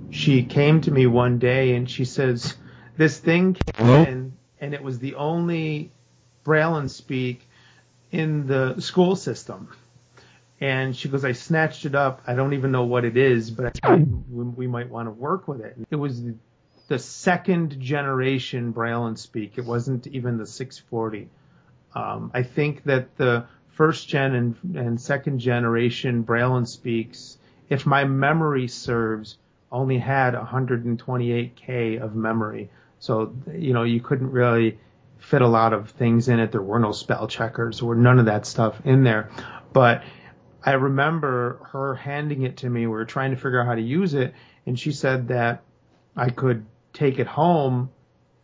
she 0.10 0.44
came 0.44 0.82
to 0.82 0.92
me 0.92 1.08
one 1.08 1.40
day 1.40 1.74
and 1.74 1.90
she 1.90 2.04
says, 2.04 2.58
this 2.98 3.18
thing 3.18 3.54
came 3.54 3.86
Hello? 3.86 4.04
in 4.04 4.34
and 4.60 4.74
it 4.74 4.84
was 4.84 5.00
the 5.00 5.16
only 5.16 5.94
Braille 6.44 6.76
and 6.76 6.92
Speak 6.92 7.48
in 8.12 8.46
the 8.46 8.78
school 8.82 9.16
system. 9.16 9.70
And 10.64 10.96
she 10.96 11.10
goes, 11.10 11.26
I 11.26 11.34
snatched 11.34 11.84
it 11.84 11.94
up. 11.94 12.22
I 12.26 12.36
don't 12.36 12.54
even 12.54 12.72
know 12.72 12.86
what 12.86 13.04
it 13.04 13.18
is, 13.18 13.52
but 13.52 13.78
I 13.84 13.96
we 14.32 14.66
might 14.66 14.90
want 14.90 15.08
to 15.08 15.12
work 15.12 15.46
with 15.46 15.60
it. 15.60 15.76
It 15.92 15.98
was 15.98 16.24
the 16.88 17.00
second 17.00 17.82
generation 17.82 18.72
Braille 18.72 19.08
and 19.08 19.20
Speak. 19.20 19.58
It 19.58 19.66
wasn't 19.66 20.08
even 20.08 20.38
the 20.38 20.46
640. 20.46 21.28
Um, 21.94 22.32
I 22.34 22.44
think 22.44 22.86
that 22.86 23.18
the 23.18 23.46
first 23.72 24.08
gen 24.08 24.36
and, 24.36 24.78
and 24.78 25.02
second 25.02 25.40
generation 25.40 26.22
Braille 26.22 26.56
and 26.56 26.70
Speaks, 26.70 27.38
if 27.68 27.86
my 27.86 28.06
memory 28.06 28.70
serves, 28.70 29.38
only 29.70 29.98
had 29.98 30.34
128k 30.34 32.02
of 32.02 32.16
memory. 32.16 32.70
So, 33.00 33.36
you 33.54 33.74
know, 33.74 33.84
you 33.84 34.00
couldn't 34.00 34.32
really 34.32 34.80
fit 35.18 35.42
a 35.42 35.48
lot 35.48 35.74
of 35.74 35.90
things 35.90 36.30
in 36.30 36.40
it. 36.40 36.54
There 36.54 36.62
were 36.62 36.80
no 36.80 36.94
spell 36.94 37.28
checkers, 37.28 37.82
or 37.82 37.96
none 37.96 38.20
of 38.20 38.28
that 38.28 38.46
stuff 38.46 38.80
in 38.86 39.04
there. 39.04 39.30
But 39.74 40.04
I 40.66 40.74
remember 40.74 41.60
her 41.72 41.96
handing 41.96 42.44
it 42.44 42.58
to 42.58 42.70
me. 42.70 42.82
We 42.82 42.88
were 42.88 43.06
trying 43.06 43.32
to 43.32 43.38
figure 43.38 43.62
out 43.62 43.68
how 43.68 43.76
to 43.76 43.82
use 43.82 44.14
it, 44.14 44.34
and 44.66 44.80
she 44.80 44.92
said 44.92 45.28
that 45.28 45.64
I 46.16 46.30
could 46.30 46.66
take 46.94 47.20
it 47.20 47.28
home 47.28 47.90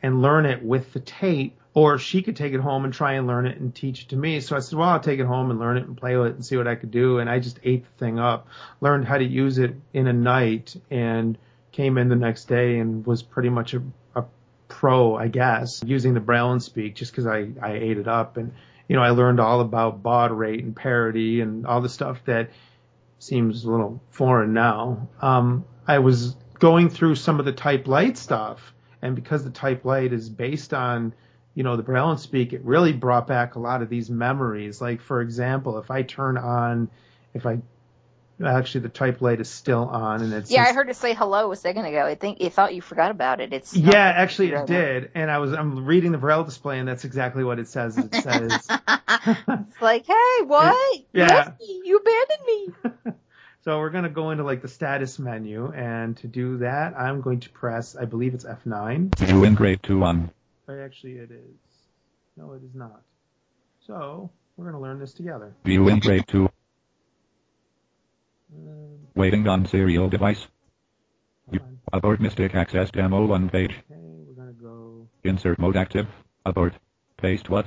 and 0.02 0.22
learn 0.22 0.46
it 0.46 0.64
with 0.64 0.92
the 0.92 1.00
tape, 1.00 1.58
or 1.74 1.98
she 1.98 2.22
could 2.22 2.36
take 2.36 2.54
it 2.54 2.60
home 2.60 2.84
and 2.84 2.94
try 2.94 3.14
and 3.14 3.28
learn 3.28 3.46
it 3.46 3.60
and 3.60 3.74
teach 3.74 4.04
it 4.04 4.10
to 4.10 4.16
me. 4.16 4.42
So 4.42 4.56
I 4.56 4.60
said, 4.60 4.78
well, 4.78 4.90
I'll 4.90 5.00
take 5.00 5.20
it 5.20 5.26
home 5.26 5.52
and 5.52 5.60
learn 5.60 5.78
it 5.78 5.86
and 5.86 5.96
play 5.96 6.18
with 6.18 6.28
it 6.28 6.36
and 6.36 6.46
see 6.46 6.58
what 6.58 6.68
I 6.68 6.76
could 6.76 6.92
do. 6.92 7.20
And 7.20 7.30
I 7.30 7.40
just 7.40 7.60
ate 7.64 7.84
the 7.84 8.06
thing 8.06 8.20
up, 8.20 8.48
learned 8.82 9.06
how 9.06 9.18
to 9.18 9.24
use 9.24 9.58
it 9.58 9.76
in 9.94 10.08
a 10.08 10.14
night, 10.14 10.76
and 10.90 11.38
came 11.72 11.98
in 11.98 12.10
the 12.10 12.16
next 12.16 12.46
day 12.46 12.80
and 12.80 13.06
was 13.06 13.22
pretty 13.22 13.50
much 13.50 13.74
a, 13.74 13.82
a 14.16 14.26
pro, 14.68 15.16
I 15.16 15.28
guess, 15.28 15.82
using 15.86 16.14
the 16.14 16.20
Braille 16.20 16.52
and 16.52 16.64
Speak 16.64 16.96
just 16.96 17.12
because 17.12 17.28
I, 17.28 17.50
I 17.62 17.74
ate 17.74 17.98
it 17.98 18.08
up. 18.08 18.38
And, 18.38 18.52
you 18.90 18.96
know, 18.96 19.04
I 19.04 19.12
learned 19.12 19.40
all 19.40 19.62
about 19.62 20.02
baud 20.02 20.32
rate 20.32 20.64
and 20.64 20.76
parity 20.76 21.42
and 21.42 21.66
all 21.66 21.80
the 21.80 21.88
stuff 21.88 22.26
that 22.26 22.50
seems 23.20 23.64
a 23.64 23.72
little 23.72 24.02
foreign 24.10 24.54
now. 24.54 25.08
Um, 25.22 25.64
I 25.88 26.00
was 26.00 26.36
going 26.58 26.90
through 26.90 27.16
some 27.16 27.40
of 27.40 27.46
the 27.46 27.52
type 27.52 27.88
light 27.88 28.18
stuff, 28.18 28.74
and 29.02 29.16
because 29.16 29.44
the 29.44 29.52
type 29.52 29.86
light 29.86 30.12
is 30.12 30.28
based 30.28 30.74
on, 30.74 31.14
you 31.54 31.64
know, 31.64 31.78
the 31.78 31.84
Braille 31.84 32.10
and 32.10 32.20
Speak, 32.20 32.52
it 32.52 32.66
really 32.66 32.92
brought 32.92 33.28
back 33.28 33.54
a 33.54 33.60
lot 33.60 33.84
of 33.84 33.90
these 33.90 34.10
memories. 34.10 34.82
Like, 34.82 35.02
for 35.02 35.22
example, 35.22 35.78
if 35.78 35.92
I 35.92 36.02
turn 36.02 36.38
on, 36.38 36.90
if 37.36 37.46
I 37.46 37.60
actually 38.48 38.82
the 38.82 38.90
type 38.90 39.22
light 39.22 39.40
is 39.42 39.50
still 39.50 39.84
on 39.88 40.22
and 40.22 40.34
it's 40.34 40.50
Yeah, 40.52 40.64
I 40.64 40.74
heard 40.74 40.90
it 40.90 40.96
say 40.96 41.14
hello 41.14 41.52
a 41.52 41.56
second 41.56 41.86
ago. 41.86 42.06
I 42.06 42.16
think 42.16 42.40
it 42.42 42.54
thought 42.54 42.74
you 42.74 42.82
forgot 42.82 43.12
about 43.12 43.42
it. 43.42 43.52
It's 43.54 43.76
yeah 43.76 44.14
actually 44.16 44.52
it 44.52 44.66
did 44.68 45.12
and 45.16 45.30
i 45.30 45.40
was 45.40 45.54
i'm 45.54 45.86
reading 45.86 46.12
the 46.12 46.18
braille 46.18 46.44
display 46.44 46.80
and 46.80 46.88
that's 46.88 47.04
exactly 47.06 47.44
what 47.44 47.60
it 47.60 47.68
says 47.68 47.98
it 47.98 48.14
says 48.24 48.66
It's 48.70 49.82
like, 49.82 50.06
hey, 50.06 50.44
what? 50.46 51.00
Yeah. 51.14 51.28
Lefty, 51.36 51.82
you 51.84 51.98
abandoned 51.98 52.46
me. 53.06 53.14
so 53.66 53.78
we're 53.80 53.90
going 53.90 54.04
to 54.06 54.10
go 54.10 54.32
into 54.32 54.44
like 54.44 54.62
the 54.62 54.68
status 54.68 55.20
menu 55.20 55.72
and 55.74 56.16
to 56.18 56.28
do 56.28 56.58
that 56.60 56.94
i'm 56.98 57.22
going 57.22 57.40
to 57.42 57.50
press 57.50 57.96
i 57.96 58.06
believe 58.06 58.34
it's 58.34 58.46
f9 58.46 59.30
You 59.30 59.44
in 59.44 59.56
grade 59.56 59.82
2 59.84 60.00
1. 60.00 60.32
actually 60.70 61.14
it 61.14 61.32
is 61.32 61.58
no 62.38 62.54
it 62.54 62.64
is 62.64 62.74
not 62.76 63.02
so 63.86 64.30
we're 64.56 64.66
going 64.66 64.76
to 64.76 64.82
learn 64.82 65.00
this 65.00 65.14
together 65.14 65.54
View 65.66 65.88
in 65.90 66.00
grade 66.00 66.26
2. 66.28 66.50
Waiting 69.16 69.48
on 69.48 69.66
serial 69.68 70.10
device. 70.10 70.48
on. 71.52 71.80
Abort 71.94 72.20
Mystic 72.22 72.56
Access 72.56 72.92
Demo 72.92 73.26
1 73.26 73.50
page. 73.50 73.72
okay 73.92 74.00
we're 74.00 74.34
going 74.36 74.56
to 74.56 74.62
go 74.62 75.08
Insert 75.24 75.60
mode 75.60 75.76
active. 75.78 76.08
Abort. 76.46 76.74
Paste 77.18 77.50
what? 77.50 77.66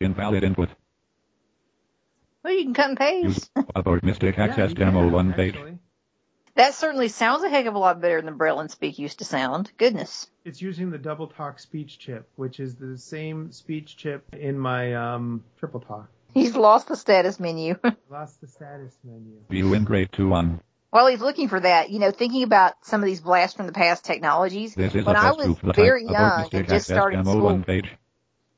Invalid 0.00 0.44
input. 0.44 0.68
Well, 2.42 2.52
you 2.52 2.64
can 2.64 2.74
cut 2.74 2.90
and 2.90 2.98
Use 3.24 3.48
paste. 3.56 3.66
abort 3.74 4.02
Mystic 4.04 4.38
Access 4.38 4.70
you 4.70 4.74
Demo 4.76 5.00
can, 5.02 5.12
1 5.12 5.32
page. 5.34 5.54
actually. 5.54 5.78
That 6.56 6.74
certainly 6.74 7.08
sounds 7.08 7.42
a 7.42 7.48
heck 7.48 7.66
of 7.66 7.74
a 7.74 7.78
lot 7.78 8.00
better 8.00 8.22
than 8.22 8.36
Braille 8.36 8.60
and 8.60 8.70
Speak 8.70 8.98
used 8.98 9.18
to 9.18 9.24
sound. 9.24 9.72
Goodness. 9.76 10.28
it's 10.44 10.62
using 10.62 10.90
the 10.90 10.98
double 10.98 11.26
talk 11.26 11.58
speech 11.58 11.98
chip 11.98 12.28
which 12.36 12.60
is 12.60 12.76
the 12.76 12.96
same 12.98 13.50
speech 13.50 13.96
chip 13.96 14.24
in 14.32 14.56
my 14.58 14.94
um, 14.94 15.42
triple 15.58 15.80
talk 15.80 16.08
He's 16.34 16.56
lost 16.56 16.88
the 16.88 16.96
status 16.96 17.38
menu. 17.40 17.76
lost 18.10 18.40
the 18.40 18.48
status 18.48 18.98
menu 19.04 19.38
View 19.48 19.72
in 19.74 19.84
grade 19.84 20.10
2 20.12 20.28
1. 20.28 20.60
While 20.90 21.06
he's 21.06 21.20
looking 21.20 21.48
for 21.48 21.58
that, 21.58 21.90
you 21.90 21.98
know, 21.98 22.10
thinking 22.10 22.42
about 22.42 22.74
some 22.82 23.00
of 23.00 23.06
these 23.06 23.20
blast 23.20 23.56
from 23.56 23.66
the 23.66 23.72
past 23.72 24.04
technologies, 24.04 24.74
This 24.74 24.94
is 24.94 25.04
when 25.04 25.16
I 25.16 25.32
was 25.32 25.56
very 25.62 26.04
young 26.04 26.42
and 26.42 26.50
just 26.50 26.54
Access 26.54 26.86
starting 26.86 27.18
Demo 27.20 27.30
school 27.30 27.44
1 27.44 27.64
page. 27.64 27.90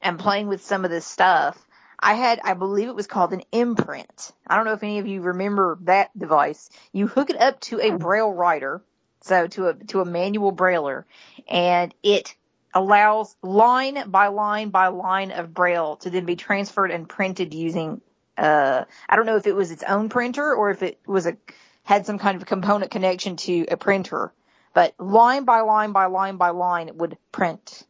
and 0.02 0.18
playing 0.18 0.49
with 0.49 0.62
some 0.62 0.85
of 0.85 0.90
this 0.90 1.06
stuff, 1.06 1.59
I 1.99 2.14
had, 2.14 2.40
I 2.45 2.54
believe 2.54 2.88
it 2.88 2.95
was 2.95 3.06
called 3.06 3.33
an 3.33 3.42
imprint. 3.52 4.33
I 4.47 4.56
don't 4.56 4.66
know 4.66 4.75
if 4.75 4.83
any 4.83 4.99
of 4.99 5.06
you 5.06 5.23
remember 5.23 5.78
that 5.83 6.16
device. 6.18 6.68
You 6.92 7.06
hook 7.06 7.30
it 7.30 7.40
up 7.40 7.61
to 7.61 7.80
a 7.80 7.97
braille 7.97 8.33
writer, 8.33 8.83
so 9.23 9.47
to 9.49 9.68
a, 9.68 9.75
to 9.87 10.00
a 10.00 10.04
manual 10.04 10.52
brailer, 10.52 11.06
and 11.49 11.95
it 12.02 12.35
allows 12.76 13.35
line 13.42 14.11
by 14.11 14.26
line 14.26 14.68
by 14.68 14.88
line 14.88 15.30
of 15.30 15.54
braille 15.54 15.97
to 15.97 16.11
then 16.11 16.26
be 16.26 16.37
transferred 16.37 16.90
and 16.90 17.09
printed 17.09 17.54
using, 17.54 18.02
uh, 18.37 18.85
I 19.09 19.16
don't 19.16 19.25
know 19.25 19.37
if 19.37 19.47
it 19.47 19.54
was 19.54 19.71
its 19.71 19.83
own 19.83 20.11
printer 20.11 20.54
or 20.54 20.71
if 20.71 20.83
it 20.83 21.00
was 21.06 21.26
a, 21.26 21.38
had 21.85 22.04
some 22.04 22.18
kind 22.18 22.37
of 22.37 22.45
component 22.45 22.90
connection 22.90 23.37
to 23.37 23.64
a 23.71 23.78
printer. 23.78 24.30
but 24.75 24.92
line 24.99 25.45
by 25.45 25.62
line 25.62 25.92
by 25.92 26.04
line 26.04 26.37
by 26.37 26.50
line, 26.50 26.88
it 26.88 26.97
would 26.97 27.16
print. 27.33 27.87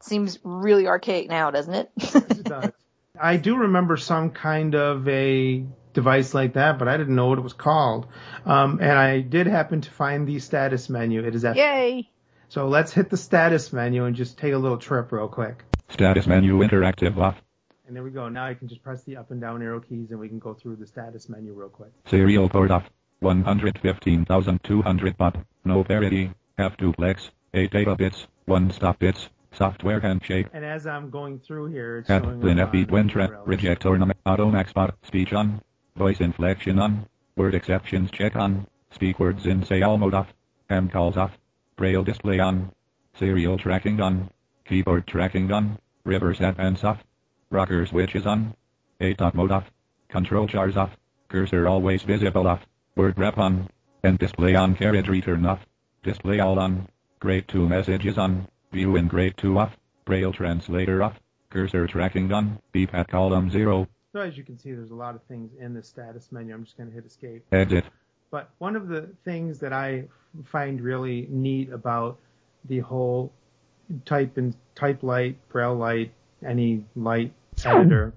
Seems 0.00 0.40
really 0.42 0.88
archaic 0.88 1.28
now, 1.28 1.52
doesn't 1.52 1.74
it? 1.74 1.90
it 1.96 2.42
does. 2.42 2.72
I 3.18 3.36
do 3.36 3.56
remember 3.56 3.96
some 3.96 4.30
kind 4.32 4.74
of 4.74 5.06
a 5.06 5.64
device 5.92 6.34
like 6.34 6.54
that, 6.54 6.80
but 6.80 6.88
I 6.88 6.96
didn't 6.96 7.14
know 7.14 7.28
what 7.28 7.38
it 7.38 7.42
was 7.42 7.52
called. 7.52 8.08
Um, 8.44 8.80
and 8.82 8.90
I 8.90 9.20
did 9.20 9.46
happen 9.46 9.82
to 9.82 9.90
find 9.92 10.26
the 10.26 10.40
status 10.40 10.90
menu. 10.90 11.24
It 11.24 11.36
is 11.36 11.44
at 11.44 11.54
Yay! 11.54 12.10
So 12.48 12.68
let's 12.68 12.92
hit 12.92 13.10
the 13.10 13.16
status 13.16 13.72
menu 13.72 14.04
and 14.04 14.14
just 14.14 14.38
take 14.38 14.52
a 14.52 14.58
little 14.58 14.78
trip 14.78 15.10
real 15.12 15.28
quick. 15.28 15.64
Status 15.88 16.26
menu 16.26 16.58
interactive 16.58 17.16
off. 17.16 17.40
And 17.86 17.94
there 17.94 18.02
we 18.02 18.10
go. 18.10 18.28
Now 18.28 18.46
I 18.46 18.54
can 18.54 18.68
just 18.68 18.82
press 18.82 19.02
the 19.04 19.16
up 19.16 19.30
and 19.30 19.40
down 19.40 19.62
arrow 19.62 19.80
keys 19.80 20.10
and 20.10 20.18
we 20.18 20.28
can 20.28 20.38
go 20.38 20.54
through 20.54 20.76
the 20.76 20.86
status 20.86 21.28
menu 21.28 21.52
real 21.52 21.68
quick. 21.68 21.90
Serial 22.06 22.48
port 22.48 22.70
off. 22.70 22.88
115,200 23.20 25.16
baud. 25.16 25.44
No 25.64 25.84
parity. 25.84 26.32
Half 26.58 26.76
duplex. 26.76 27.30
8 27.52 27.70
data 27.70 27.94
bits. 27.96 28.26
1 28.46 28.70
stop 28.70 28.98
bits. 28.98 29.28
Software 29.52 30.00
handshake. 30.00 30.46
And 30.52 30.64
as 30.64 30.86
I'm 30.86 31.10
going 31.10 31.38
through 31.38 31.66
here, 31.66 31.98
it's 31.98 32.10
At 32.10 32.24
showing 32.24 32.40
Lin 32.40 32.58
up 32.58 32.74
F 32.74 32.88
Twin 32.88 33.08
URLs. 33.08 33.46
Reject 33.46 33.86
ornament. 33.86 34.18
Auto 34.26 34.50
max 34.50 34.72
bot. 34.72 34.96
Speech 35.02 35.32
on. 35.32 35.60
Voice 35.96 36.20
inflection 36.20 36.78
on. 36.78 37.06
Word 37.36 37.54
exceptions 37.54 38.10
check 38.10 38.34
on. 38.36 38.66
Speak 38.92 39.20
words 39.20 39.46
in 39.46 39.64
say 39.64 39.82
all 39.82 39.98
mode 39.98 40.14
off. 40.14 40.32
M 40.70 40.88
calls 40.88 41.16
off. 41.16 41.32
Braille 41.76 42.04
display 42.04 42.38
on. 42.38 42.70
Serial 43.18 43.58
tracking 43.58 44.00
on. 44.00 44.30
Keyboard 44.64 45.06
tracking 45.06 45.50
on. 45.50 45.78
Reverse 46.04 46.40
advance 46.40 46.84
off. 46.84 47.02
Rocker 47.50 47.84
switches 47.86 48.26
on. 48.26 48.54
A-top 49.00 49.34
mode 49.34 49.50
off. 49.50 49.70
Control 50.08 50.46
chars 50.46 50.76
off. 50.76 50.96
Cursor 51.28 51.66
always 51.66 52.02
visible 52.02 52.46
off. 52.46 52.60
Word 52.96 53.18
wrap 53.18 53.38
on. 53.38 53.68
And 54.02 54.18
display 54.18 54.54
on 54.54 54.76
carriage 54.76 55.08
return 55.08 55.44
off. 55.46 55.66
Display 56.02 56.40
all 56.40 56.58
on. 56.58 56.88
Grade 57.18 57.48
2 57.48 57.68
messages 57.68 58.18
on. 58.18 58.46
View 58.72 58.96
in 58.96 59.08
grade 59.08 59.36
2 59.36 59.58
off. 59.58 59.76
Braille 60.04 60.32
translator 60.32 61.02
off. 61.02 61.18
Cursor 61.50 61.86
tracking 61.86 62.32
on. 62.32 62.60
Beep 62.72 62.94
at 62.94 63.08
column 63.08 63.50
0. 63.50 63.88
So 64.12 64.20
as 64.20 64.36
you 64.36 64.44
can 64.44 64.58
see, 64.58 64.72
there's 64.72 64.92
a 64.92 64.94
lot 64.94 65.16
of 65.16 65.22
things 65.24 65.50
in 65.58 65.74
the 65.74 65.82
status 65.82 66.30
menu. 66.30 66.54
I'm 66.54 66.64
just 66.64 66.76
going 66.76 66.88
to 66.88 66.94
hit 66.94 67.04
escape. 67.04 67.44
Exit. 67.50 67.84
But 68.30 68.50
one 68.58 68.76
of 68.76 68.88
the 68.88 69.10
things 69.24 69.60
that 69.60 69.72
I 69.72 70.04
find 70.44 70.80
really 70.80 71.26
neat 71.30 71.70
about 71.70 72.18
the 72.64 72.80
whole 72.80 73.32
type 74.04 74.36
and 74.36 74.54
type 74.74 75.02
light, 75.02 75.36
braille 75.48 75.76
light, 75.76 76.12
any 76.44 76.84
light 76.96 77.32
editor 77.64 78.12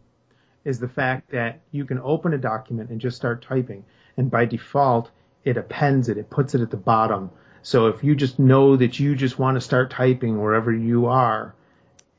is 0.66 0.80
the 0.80 0.88
fact 0.88 1.32
that 1.32 1.60
you 1.72 1.86
can 1.86 2.00
open 2.00 2.34
a 2.34 2.38
document 2.38 2.90
and 2.90 3.00
just 3.00 3.16
start 3.16 3.42
typing. 3.42 3.86
And 4.18 4.30
by 4.30 4.46
default, 4.46 5.12
it 5.44 5.56
appends 5.56 6.10
it. 6.10 6.18
It 6.18 6.30
puts 6.30 6.56
it 6.56 6.62
at 6.62 6.72
the 6.72 6.78
bottom. 6.78 7.30
So 7.62 7.88
if 7.88 8.04
you 8.04 8.16
just 8.16 8.40
know 8.40 8.76
that 8.76 9.00
you 9.00 9.16
just 9.16 9.40
want 9.40 9.56
to 9.56 9.62
start 9.62 9.92
typing 9.92 10.42
wherever 10.42 10.74
you 10.74 11.06
are, 11.08 11.54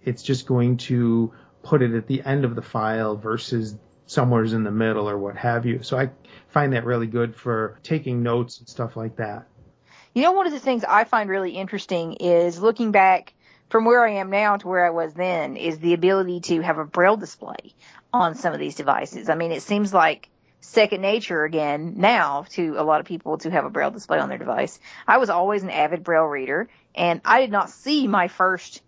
it's 0.02 0.22
just 0.22 0.46
going 0.46 0.78
to 0.78 1.32
put 1.62 1.82
it 1.82 1.94
at 1.94 2.06
the 2.06 2.22
end 2.22 2.44
of 2.44 2.54
the 2.54 2.62
file 2.62 3.16
versus 3.16 3.76
somewhere's 4.08 4.54
in 4.54 4.64
the 4.64 4.70
middle 4.70 5.08
or 5.08 5.16
what 5.16 5.36
have 5.36 5.66
you. 5.66 5.82
So 5.82 5.98
I 5.98 6.10
find 6.48 6.72
that 6.72 6.84
really 6.84 7.06
good 7.06 7.36
for 7.36 7.78
taking 7.82 8.22
notes 8.22 8.58
and 8.58 8.68
stuff 8.68 8.96
like 8.96 9.16
that. 9.16 9.46
You 10.14 10.22
know, 10.22 10.32
one 10.32 10.46
of 10.46 10.52
the 10.52 10.58
things 10.58 10.82
I 10.82 11.04
find 11.04 11.30
really 11.30 11.52
interesting 11.52 12.14
is 12.14 12.58
looking 12.58 12.90
back 12.90 13.34
from 13.68 13.84
where 13.84 14.04
I 14.04 14.12
am 14.14 14.30
now 14.30 14.56
to 14.56 14.66
where 14.66 14.84
I 14.84 14.90
was 14.90 15.12
then 15.12 15.56
is 15.56 15.78
the 15.78 15.92
ability 15.92 16.40
to 16.40 16.62
have 16.62 16.78
a 16.78 16.86
braille 16.86 17.18
display 17.18 17.74
on 18.10 18.34
some 18.34 18.54
of 18.54 18.58
these 18.58 18.74
devices. 18.74 19.28
I 19.28 19.34
mean, 19.34 19.52
it 19.52 19.62
seems 19.62 19.92
like 19.92 20.30
second 20.60 21.02
nature 21.02 21.44
again 21.44 21.94
now 21.98 22.46
to 22.50 22.76
a 22.78 22.82
lot 22.82 23.00
of 23.00 23.06
people 23.06 23.36
to 23.38 23.50
have 23.50 23.66
a 23.66 23.70
braille 23.70 23.90
display 23.90 24.18
on 24.18 24.30
their 24.30 24.38
device. 24.38 24.80
I 25.06 25.18
was 25.18 25.28
always 25.28 25.62
an 25.62 25.70
avid 25.70 26.02
braille 26.02 26.24
reader 26.24 26.68
and 26.94 27.20
I 27.26 27.42
did 27.42 27.52
not 27.52 27.68
see 27.68 28.08
my 28.08 28.28
first 28.28 28.80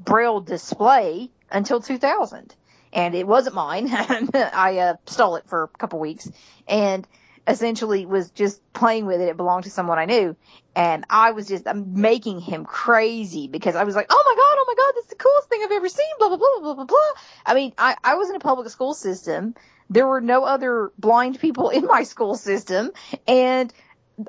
braille 0.00 0.40
display 0.40 1.30
until 1.48 1.80
2000 1.80 2.56
and 2.94 3.14
it 3.14 3.26
wasn't 3.26 3.56
mine. 3.56 3.88
I 3.92 4.78
uh, 4.78 4.94
stole 5.06 5.36
it 5.36 5.44
for 5.46 5.64
a 5.64 5.68
couple 5.68 5.98
weeks 5.98 6.30
and 6.66 7.06
essentially 7.46 8.06
was 8.06 8.30
just 8.30 8.60
playing 8.72 9.04
with 9.04 9.20
it. 9.20 9.28
It 9.28 9.36
belonged 9.36 9.64
to 9.64 9.70
someone 9.70 9.98
I 9.98 10.06
knew. 10.06 10.36
And 10.74 11.04
I 11.10 11.32
was 11.32 11.46
just 11.46 11.68
I'm 11.68 12.00
making 12.00 12.40
him 12.40 12.64
crazy 12.64 13.48
because 13.48 13.76
I 13.76 13.84
was 13.84 13.94
like, 13.94 14.06
oh 14.08 14.22
my 14.24 14.34
God, 14.34 14.58
oh 14.58 14.64
my 14.66 14.74
God, 14.74 14.92
that's 14.96 15.08
the 15.08 15.16
coolest 15.16 15.48
thing 15.48 15.60
I've 15.62 15.72
ever 15.72 15.88
seen, 15.88 16.06
blah, 16.18 16.28
blah, 16.28 16.38
blah, 16.38 16.60
blah, 16.60 16.74
blah, 16.74 16.84
blah. 16.84 17.12
I 17.44 17.54
mean, 17.54 17.72
I, 17.76 17.96
I 18.02 18.14
was 18.14 18.30
in 18.30 18.36
a 18.36 18.40
public 18.40 18.68
school 18.70 18.94
system. 18.94 19.54
There 19.90 20.06
were 20.06 20.20
no 20.20 20.44
other 20.44 20.90
blind 20.98 21.38
people 21.38 21.68
in 21.68 21.84
my 21.86 22.04
school 22.04 22.36
system. 22.36 22.92
And 23.28 23.72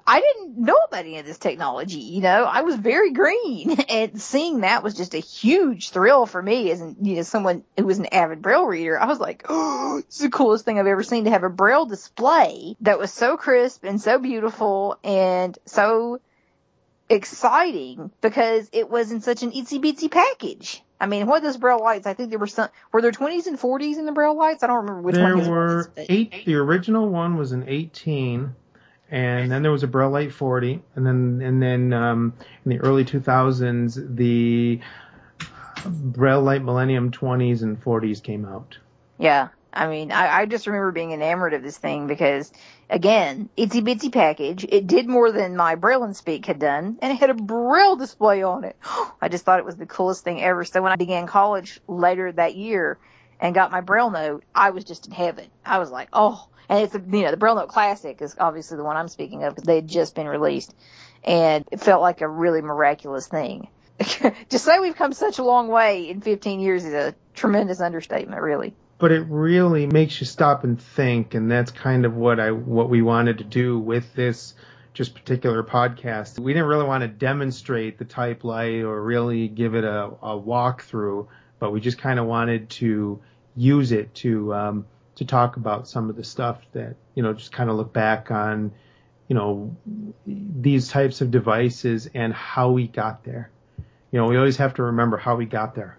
I 0.06 0.20
didn't 0.20 0.58
know 0.58 0.78
about 0.88 1.02
any 1.02 1.20
of 1.20 1.26
this 1.26 1.38
technology, 1.38 2.00
you 2.00 2.22
know. 2.22 2.44
I 2.44 2.62
was 2.62 2.76
very 2.76 3.12
green, 3.12 3.72
and 3.90 4.20
seeing 4.20 4.62
that 4.62 4.84
was 4.84 4.96
just 4.96 5.14
a 5.14 5.20
huge 5.20 5.92
thrill 5.92 6.26
for 6.26 6.42
me 6.42 6.72
as 6.72 6.82
you 7.02 7.16
know 7.16 7.22
someone 7.22 7.64
who 7.78 7.86
was 7.86 8.00
an 8.00 8.08
avid 8.08 8.42
braille 8.42 8.66
reader. 8.66 9.00
I 9.00 9.06
was 9.06 9.20
like, 9.20 9.46
"Oh, 9.50 10.00
it's 10.00 10.20
the 10.20 10.30
coolest 10.30 10.66
thing 10.66 10.80
I've 10.80 10.88
ever 10.88 11.04
seen 11.04 11.26
to 11.26 11.30
have 11.30 11.44
a 11.44 11.50
braille 11.50 11.86
display 11.86 12.76
that 12.82 12.98
was 12.98 13.14
so 13.14 13.38
crisp 13.38 13.84
and 13.84 14.02
so 14.02 14.18
beautiful 14.18 14.98
and 15.04 15.58
so 15.66 16.20
exciting 17.08 18.12
because 18.22 18.68
it 18.74 18.90
was 18.90 19.12
in 19.12 19.22
such 19.22 19.44
an 19.44 19.52
itsy 19.52 19.80
bitsy 19.80 20.10
package." 20.10 20.82
I 21.00 21.08
mean, 21.08 21.28
what 21.28 21.44
are 21.44 21.48
those 21.48 21.58
braille 21.58 21.84
lights? 21.84 22.08
I 22.08 22.14
think 22.14 22.30
there 22.30 22.40
were 22.40 22.48
some. 22.48 22.70
Were 22.92 23.02
there 23.02 23.12
twenties 23.12 23.46
and 23.48 23.60
forties 23.60 23.98
in 24.00 24.06
the 24.06 24.14
braille 24.14 24.36
lights? 24.36 24.64
I 24.64 24.68
don't 24.68 24.78
remember 24.78 25.02
which 25.02 25.16
there 25.16 25.26
one. 25.26 25.40
his 25.40 25.48
were 25.48 25.78
was, 25.78 25.90
eight. 26.10 26.46
The 26.46 26.56
original 26.56 27.08
one 27.10 27.38
was 27.38 27.52
an 27.52 27.66
18, 27.68 28.56
and 29.12 29.52
then 29.52 29.62
there 29.62 29.72
was 29.72 29.84
a 29.84 29.88
Braille 29.88 30.10
Light 30.10 30.34
40, 30.34 30.82
and 30.96 31.06
then 31.06 31.42
and 31.44 31.62
then 31.62 31.94
um, 31.94 32.34
in 32.66 32.72
the 32.72 32.80
early 32.80 33.06
2000s 33.06 34.16
the 34.16 34.80
Braille 35.86 36.42
Light 36.42 36.64
Millennium 36.64 37.12
20s 37.12 37.62
and 37.62 37.82
40s 37.82 38.22
came 38.22 38.46
out. 38.46 38.78
Yeah. 39.18 39.50
I 39.76 39.88
mean, 39.88 40.12
I, 40.12 40.42
I 40.42 40.46
just 40.46 40.68
remember 40.68 40.92
being 40.92 41.12
enamored 41.12 41.54
of 41.54 41.62
this 41.62 41.78
thing 41.78 42.08
because, 42.08 42.52
again, 42.90 43.50
itsy 43.58 43.82
bitsy 43.82 44.12
package. 44.12 44.66
It 44.70 44.88
did 44.88 45.08
more 45.08 45.34
than 45.34 45.58
my 45.58 45.76
Braille 45.76 46.04
and 46.04 46.16
Speak 46.16 46.46
had 46.46 46.60
done, 46.60 46.98
and 47.02 47.12
it 47.12 47.16
had 47.16 47.30
a 47.30 47.34
Braille 47.34 47.98
display 47.98 48.42
on 48.42 48.64
it. 48.64 48.78
I 49.22 49.28
just 49.28 49.44
thought 49.44 49.60
it 49.60 49.66
was 49.66 49.76
the 49.76 49.86
coolest 49.86 50.24
thing 50.24 50.42
ever. 50.42 50.64
So 50.64 50.82
when 50.82 50.94
I 50.94 50.96
began 50.96 51.28
college 51.28 51.82
later 51.88 52.32
that 52.32 52.56
year 52.56 52.98
and 53.40 53.54
got 53.54 53.72
my 53.72 53.82
Braille 53.82 54.12
note, 54.12 54.46
I 54.56 54.70
was 54.70 54.86
just 54.86 55.08
in 55.08 55.12
heaven. 55.12 55.48
I 55.66 55.80
was 55.80 55.92
like, 55.92 56.08
oh, 56.14 56.48
and 56.70 56.84
it's, 56.84 56.94
you 56.94 57.22
know, 57.24 57.32
the 57.32 57.38
Braille 57.38 57.56
Note 57.56 57.70
Classic 57.70 58.22
is 58.22 58.36
obviously 58.40 58.78
the 58.78 58.84
one 58.84 58.98
I'm 58.98 59.08
speaking 59.08 59.44
of 59.44 59.54
because 59.56 59.66
they 59.66 59.76
had 59.76 59.88
just 59.88 60.16
been 60.16 60.28
released, 60.28 60.74
and 61.24 61.66
it 61.72 61.80
felt 61.80 62.02
like 62.02 62.22
a 62.22 62.28
really 62.28 62.62
miraculous 62.62 63.28
thing. 63.28 63.68
to 64.00 64.60
say 64.60 64.80
we've 64.80 64.96
come 64.96 65.14
such 65.14 65.40
a 65.40 65.44
long 65.44 65.70
way 65.70 66.10
in 66.10 66.20
15 66.22 66.60
years 66.60 66.84
is 66.84 66.94
a 66.94 67.16
tremendous 67.34 67.80
understatement, 67.80 68.42
really. 68.42 68.74
but 68.98 69.12
it 69.12 69.26
really 69.30 69.88
makes 69.88 70.20
you 70.20 70.26
stop 70.26 70.64
and 70.64 70.82
think 70.82 71.34
and 71.34 71.52
that's 71.52 71.72
kind 71.72 72.06
of 72.06 72.16
what 72.16 72.40
I 72.40 72.52
what 72.52 72.90
we 72.90 73.02
wanted 73.02 73.40
to 73.40 73.44
do 73.44 73.80
with 73.80 74.14
this 74.14 74.54
just 74.94 75.14
particular 75.14 75.62
podcast. 75.64 76.40
We 76.40 76.54
didn't 76.54 76.68
really 76.70 76.86
want 76.86 77.02
to 77.02 77.10
demonstrate 77.10 77.98
the 77.98 78.06
type 78.06 78.44
light 78.44 78.82
or 78.82 79.02
really 79.02 79.50
give 79.50 79.76
it 79.76 79.84
a, 79.84 80.06
a 80.06 80.40
walkthrough, 80.40 81.28
but 81.60 81.72
we 81.72 81.82
just 81.82 81.98
kind 81.98 82.18
of 82.18 82.26
wanted 82.26 82.70
to 82.72 83.22
use 83.58 83.92
it 83.92 84.14
to 84.16 84.54
um, 84.54 84.86
to 85.16 85.26
talk 85.26 85.58
about 85.58 85.88
some 85.88 86.10
of 86.10 86.16
the 86.16 86.24
stuff 86.24 86.60
that 86.74 86.96
you 87.14 87.24
know 87.24 87.34
just 87.34 87.52
kind 87.52 87.70
of 87.70 87.76
look 87.76 87.94
back 87.94 88.32
on 88.32 88.72
you 89.28 89.36
know 89.36 89.76
these 90.26 90.90
types 90.90 91.22
of 91.22 91.32
devices 91.32 92.10
and 92.14 92.34
how 92.34 92.72
we 92.72 92.88
got 92.88 93.24
there. 93.24 93.50
You 94.12 94.20
know, 94.20 94.28
we 94.28 94.38
always 94.38 94.58
have 94.58 94.76
to 94.76 94.84
remember 94.84 95.18
how 95.18 95.36
we 95.36 95.46
got 95.46 95.76
there. 95.76 95.98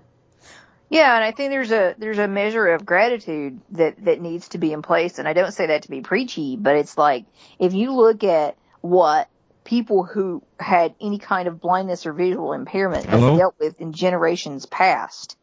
Yeah, 0.88 1.16
and 1.16 1.24
I 1.24 1.32
think 1.32 1.50
there's 1.50 1.72
a 1.72 1.94
there's 1.98 2.18
a 2.18 2.28
measure 2.28 2.68
of 2.68 2.86
gratitude 2.86 3.60
that 3.72 4.04
that 4.04 4.20
needs 4.20 4.48
to 4.50 4.58
be 4.58 4.72
in 4.72 4.82
place, 4.82 5.18
and 5.18 5.26
I 5.26 5.32
don't 5.32 5.52
say 5.52 5.66
that 5.66 5.82
to 5.82 5.90
be 5.90 6.00
preachy, 6.00 6.56
but 6.56 6.76
it's 6.76 6.96
like 6.96 7.24
if 7.58 7.74
you 7.74 7.92
look 7.92 8.22
at 8.22 8.56
what 8.82 9.28
people 9.64 10.04
who 10.04 10.42
had 10.60 10.94
any 11.00 11.18
kind 11.18 11.48
of 11.48 11.60
blindness 11.60 12.06
or 12.06 12.12
visual 12.12 12.52
impairment 12.52 13.10
dealt 13.10 13.56
with 13.58 13.80
in 13.80 13.92
generations 13.92 14.64
past, 14.64 15.35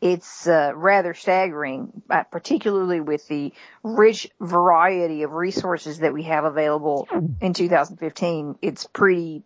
it's 0.00 0.46
uh, 0.46 0.72
rather 0.74 1.14
staggering, 1.14 2.02
uh, 2.10 2.24
particularly 2.24 3.00
with 3.00 3.26
the 3.28 3.52
rich 3.82 4.28
variety 4.40 5.22
of 5.22 5.32
resources 5.32 5.98
that 6.00 6.12
we 6.12 6.24
have 6.24 6.44
available 6.44 7.08
in 7.40 7.54
2015. 7.54 8.58
It's 8.60 8.86
pretty 8.86 9.42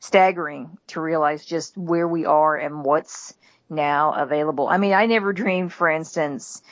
staggering 0.00 0.78
to 0.88 1.00
realize 1.00 1.44
just 1.44 1.76
where 1.76 2.08
we 2.08 2.24
are 2.24 2.56
and 2.56 2.84
what's 2.84 3.34
now 3.68 4.12
available. 4.12 4.66
I 4.66 4.78
mean, 4.78 4.94
I 4.94 5.06
never 5.06 5.32
dreamed, 5.32 5.72
for 5.72 5.88
instance, 5.90 6.62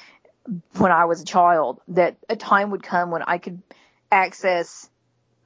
when 0.78 0.90
I 0.90 1.04
was 1.04 1.20
a 1.20 1.26
child, 1.26 1.80
that 1.88 2.16
a 2.28 2.36
time 2.36 2.70
would 2.70 2.82
come 2.82 3.10
when 3.10 3.22
I 3.22 3.38
could 3.38 3.62
access, 4.10 4.88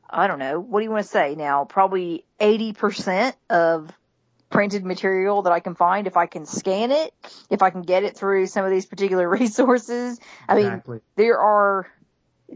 I 0.09 0.29
don't 0.29 0.39
know, 0.39 0.61
what 0.61 0.81
do 0.81 0.85
you 0.85 0.91
want 0.91 1.05
to 1.05 1.11
say 1.11 1.35
now? 1.35 1.65
Probably 1.65 2.25
80% 2.41 3.35
of 3.51 3.91
printed 4.51 4.85
material 4.85 5.43
that 5.43 5.53
I 5.53 5.61
can 5.61 5.75
find 5.75 6.07
if 6.07 6.17
I 6.17 6.27
can 6.27 6.47
scan 6.47 6.93
it, 6.93 7.13
if 7.51 7.63
I 7.63 7.71
can 7.71 7.83
get 7.83 8.05
it 8.05 8.17
through 8.17 8.47
some 8.47 8.65
of 8.65 8.71
these 8.71 8.87
particular 8.87 9.29
resources. 9.41 10.21
I 10.49 10.55
mean, 10.55 10.83
there 11.17 11.39
are 11.39 11.87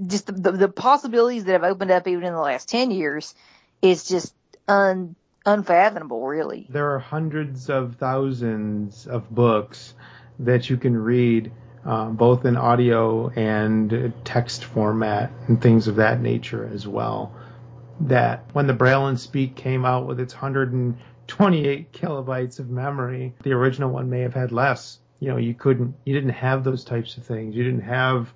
just 0.06 0.26
the, 0.26 0.32
the, 0.32 0.52
the 0.52 0.68
possibilities 0.68 1.44
that 1.44 1.52
have 1.52 1.64
opened 1.64 1.90
up 1.90 2.06
even 2.06 2.24
in 2.24 2.32
the 2.32 2.40
last 2.40 2.68
10 2.68 2.90
years 2.90 3.34
is 3.82 4.06
just 4.06 4.34
un 4.66 5.14
unfathomable, 5.46 6.26
really. 6.26 6.66
There 6.68 6.94
are 6.94 6.98
hundreds 6.98 7.70
of 7.70 7.96
thousands 7.96 9.06
of 9.06 9.30
books 9.30 9.94
that 10.40 10.68
you 10.68 10.76
can 10.76 10.96
read, 10.96 11.50
um, 11.84 12.16
both 12.16 12.44
in 12.44 12.56
audio 12.56 13.30
and 13.30 14.12
text 14.24 14.64
format 14.64 15.32
and 15.46 15.60
things 15.60 15.88
of 15.88 15.96
that 15.96 16.20
nature 16.20 16.68
as 16.72 16.86
well. 16.86 17.34
That 18.00 18.44
when 18.52 18.66
the 18.66 18.74
Braille 18.74 19.06
and 19.06 19.18
Speak 19.18 19.56
came 19.56 19.84
out 19.84 20.06
with 20.06 20.20
its 20.20 20.34
128 21.30 21.92
kilobytes 21.92 22.58
of 22.58 22.70
memory, 22.70 23.34
the 23.42 23.52
original 23.52 23.90
one 23.90 24.10
may 24.10 24.20
have 24.20 24.34
had 24.34 24.52
less. 24.52 24.98
You 25.20 25.28
know, 25.28 25.36
you 25.36 25.54
couldn't, 25.54 25.94
you 26.04 26.14
didn't 26.14 26.30
have 26.30 26.64
those 26.64 26.84
types 26.84 27.16
of 27.16 27.24
things. 27.24 27.54
You 27.54 27.64
didn't 27.64 27.82
have 27.82 28.32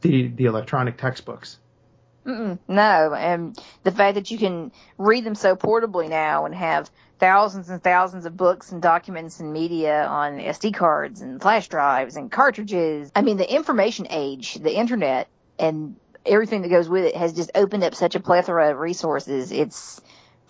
the 0.00 0.28
the 0.28 0.44
electronic 0.46 0.96
textbooks. 0.96 1.58
Mm-mm, 2.26 2.58
no, 2.68 3.14
and 3.14 3.58
the 3.82 3.90
fact 3.90 4.14
that 4.16 4.30
you 4.30 4.38
can 4.38 4.72
read 4.98 5.24
them 5.24 5.34
so 5.34 5.56
portably 5.56 6.08
now 6.08 6.44
and 6.44 6.54
have 6.54 6.90
thousands 7.18 7.70
and 7.70 7.82
thousands 7.82 8.26
of 8.26 8.36
books 8.36 8.72
and 8.72 8.82
documents 8.82 9.40
and 9.40 9.52
media 9.52 10.04
on 10.06 10.38
SD 10.38 10.74
cards 10.74 11.22
and 11.22 11.40
flash 11.40 11.68
drives 11.68 12.16
and 12.16 12.30
cartridges. 12.30 13.10
I 13.14 13.22
mean, 13.22 13.36
the 13.36 13.52
information 13.52 14.06
age, 14.10 14.54
the 14.54 14.76
internet, 14.76 15.28
and 15.58 15.96
everything 16.26 16.62
that 16.62 16.68
goes 16.68 16.88
with 16.88 17.04
it 17.04 17.16
has 17.16 17.32
just 17.32 17.50
opened 17.54 17.84
up 17.84 17.94
such 17.94 18.14
a 18.14 18.20
plethora 18.20 18.72
of 18.72 18.78
resources. 18.78 19.50
It's 19.50 20.00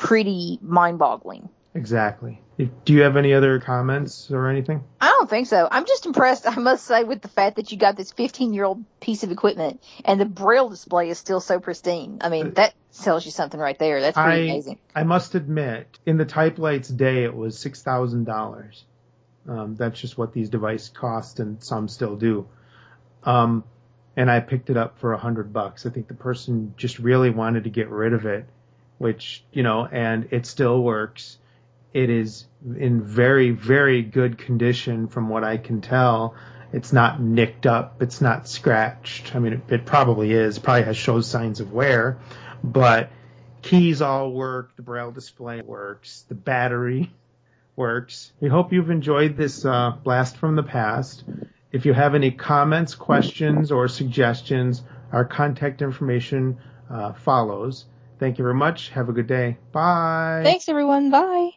pretty 0.01 0.59
mind 0.63 0.99
boggling. 0.99 1.49
Exactly. 1.75 2.41
Do 2.85 2.93
you 2.93 3.03
have 3.03 3.17
any 3.17 3.33
other 3.33 3.61
comments 3.61 4.31
or 4.31 4.49
anything? 4.49 4.83
I 5.01 5.09
don't 5.09 5.31
think 5.31 5.47
so. 5.47 5.69
I'm 5.71 5.87
just 5.87 6.05
impressed, 6.05 6.47
I 6.49 6.57
must 6.57 6.85
say, 6.85 7.05
with 7.05 7.23
the 7.23 7.29
fact 7.29 7.57
that 7.57 7.71
you 7.71 7.79
got 7.79 7.97
this 7.97 8.13
15 8.13 8.53
year 8.53 8.65
old 8.65 8.85
piece 9.01 9.23
of 9.23 9.31
equipment 9.31 9.83
and 10.05 10.21
the 10.21 10.25
braille 10.25 10.69
display 10.69 11.11
is 11.11 11.19
still 11.19 11.41
so 11.41 11.61
pristine. 11.61 12.19
I 12.23 12.29
mean, 12.29 12.55
that 12.55 12.75
tells 12.99 13.25
you 13.25 13.31
something 13.31 13.61
right 13.61 13.79
there. 13.79 14.01
That's 14.01 14.17
pretty 14.17 14.51
I, 14.51 14.53
amazing. 14.53 14.79
I 14.95 15.05
must 15.05 15.35
admit, 15.35 15.99
in 16.05 16.17
the 16.17 16.25
Type 16.25 16.59
Light's 16.59 16.89
day, 16.89 17.25
it 17.25 17.35
was 17.35 17.59
six 17.59 17.83
thousand 17.83 18.21
um, 18.21 18.25
dollars. 18.25 18.85
That's 19.47 20.01
just 20.01 20.19
what 20.19 20.33
these 20.33 20.49
devices 20.49 20.89
cost, 20.89 21.41
and 21.41 21.63
some 21.63 21.89
still 21.89 22.17
do. 22.17 22.49
Um, 23.23 23.65
and 24.17 24.31
I 24.31 24.41
picked 24.41 24.71
it 24.71 24.77
up 24.77 24.99
for 24.99 25.13
a 25.13 25.19
hundred 25.19 25.53
bucks. 25.53 25.87
I 25.87 25.91
think 25.91 26.09
the 26.09 26.15
person 26.15 26.75
just 26.77 26.99
really 26.99 27.31
wanted 27.31 27.65
to 27.65 27.71
get 27.71 27.89
rid 27.91 28.13
of 28.13 28.27
it, 28.27 28.47
which 29.01 29.43
you 29.53 29.63
know, 29.63 29.87
and 29.87 30.29
it 30.31 30.47
still 30.47 30.83
works 30.83 31.39
it 31.93 32.11
is 32.11 32.47
in 32.77 33.03
very, 33.03 33.51
very 33.51 34.03
good 34.03 34.39
condition 34.39 35.09
from 35.09 35.29
what 35.29 35.45
I 35.45 35.57
can 35.57 35.81
tell. 35.81 36.35
It's 36.73 36.93
not 36.93 37.21
nicked 37.21 37.67
up. 37.67 38.01
It's 38.01 38.21
not 38.21 38.49
scratched. 38.49 39.35
I 39.35 39.41
mean, 39.41 39.55
it, 39.55 39.61
it 39.69 39.87
probably 39.87 40.33
is. 40.33 40.59
Probably 40.59 40.85
has 40.85 40.97
shows 40.97 41.27
signs 41.27 41.59
of 41.59 41.73
wear, 41.73 42.19
but 42.63 43.11
keys 43.63 44.03
all 44.03 44.31
work. 44.31 44.77
The 44.77 44.83
braille 44.83 45.11
display 45.11 45.63
works. 45.63 46.25
The 46.29 46.37
battery 46.37 47.13
works. 47.75 48.33
We 48.41 48.49
hope 48.49 48.73
you've 48.73 48.91
enjoyed 48.91 49.37
this 49.37 49.65
uh, 49.65 49.95
blast 50.05 50.37
from 50.37 50.55
the 50.55 50.63
past. 50.63 51.25
If 51.73 51.87
you 51.87 51.93
have 51.93 52.15
any 52.15 52.31
comments, 52.31 52.95
questions, 52.95 53.73
or 53.73 53.89
suggestions, 53.89 54.83
our 55.11 55.25
contact 55.25 55.83
information 55.83 56.59
uh, 56.89 57.15
follows. 57.15 57.85
Thank 58.21 58.39
you 58.39 58.45
very 58.45 58.55
much. 58.55 58.91
Have 58.91 59.09
a 59.09 59.13
good 59.13 59.27
day. 59.27 59.57
Bye. 59.73 60.43
Thanks, 60.45 60.69
everyone. 60.69 61.11
Bye. 61.11 61.51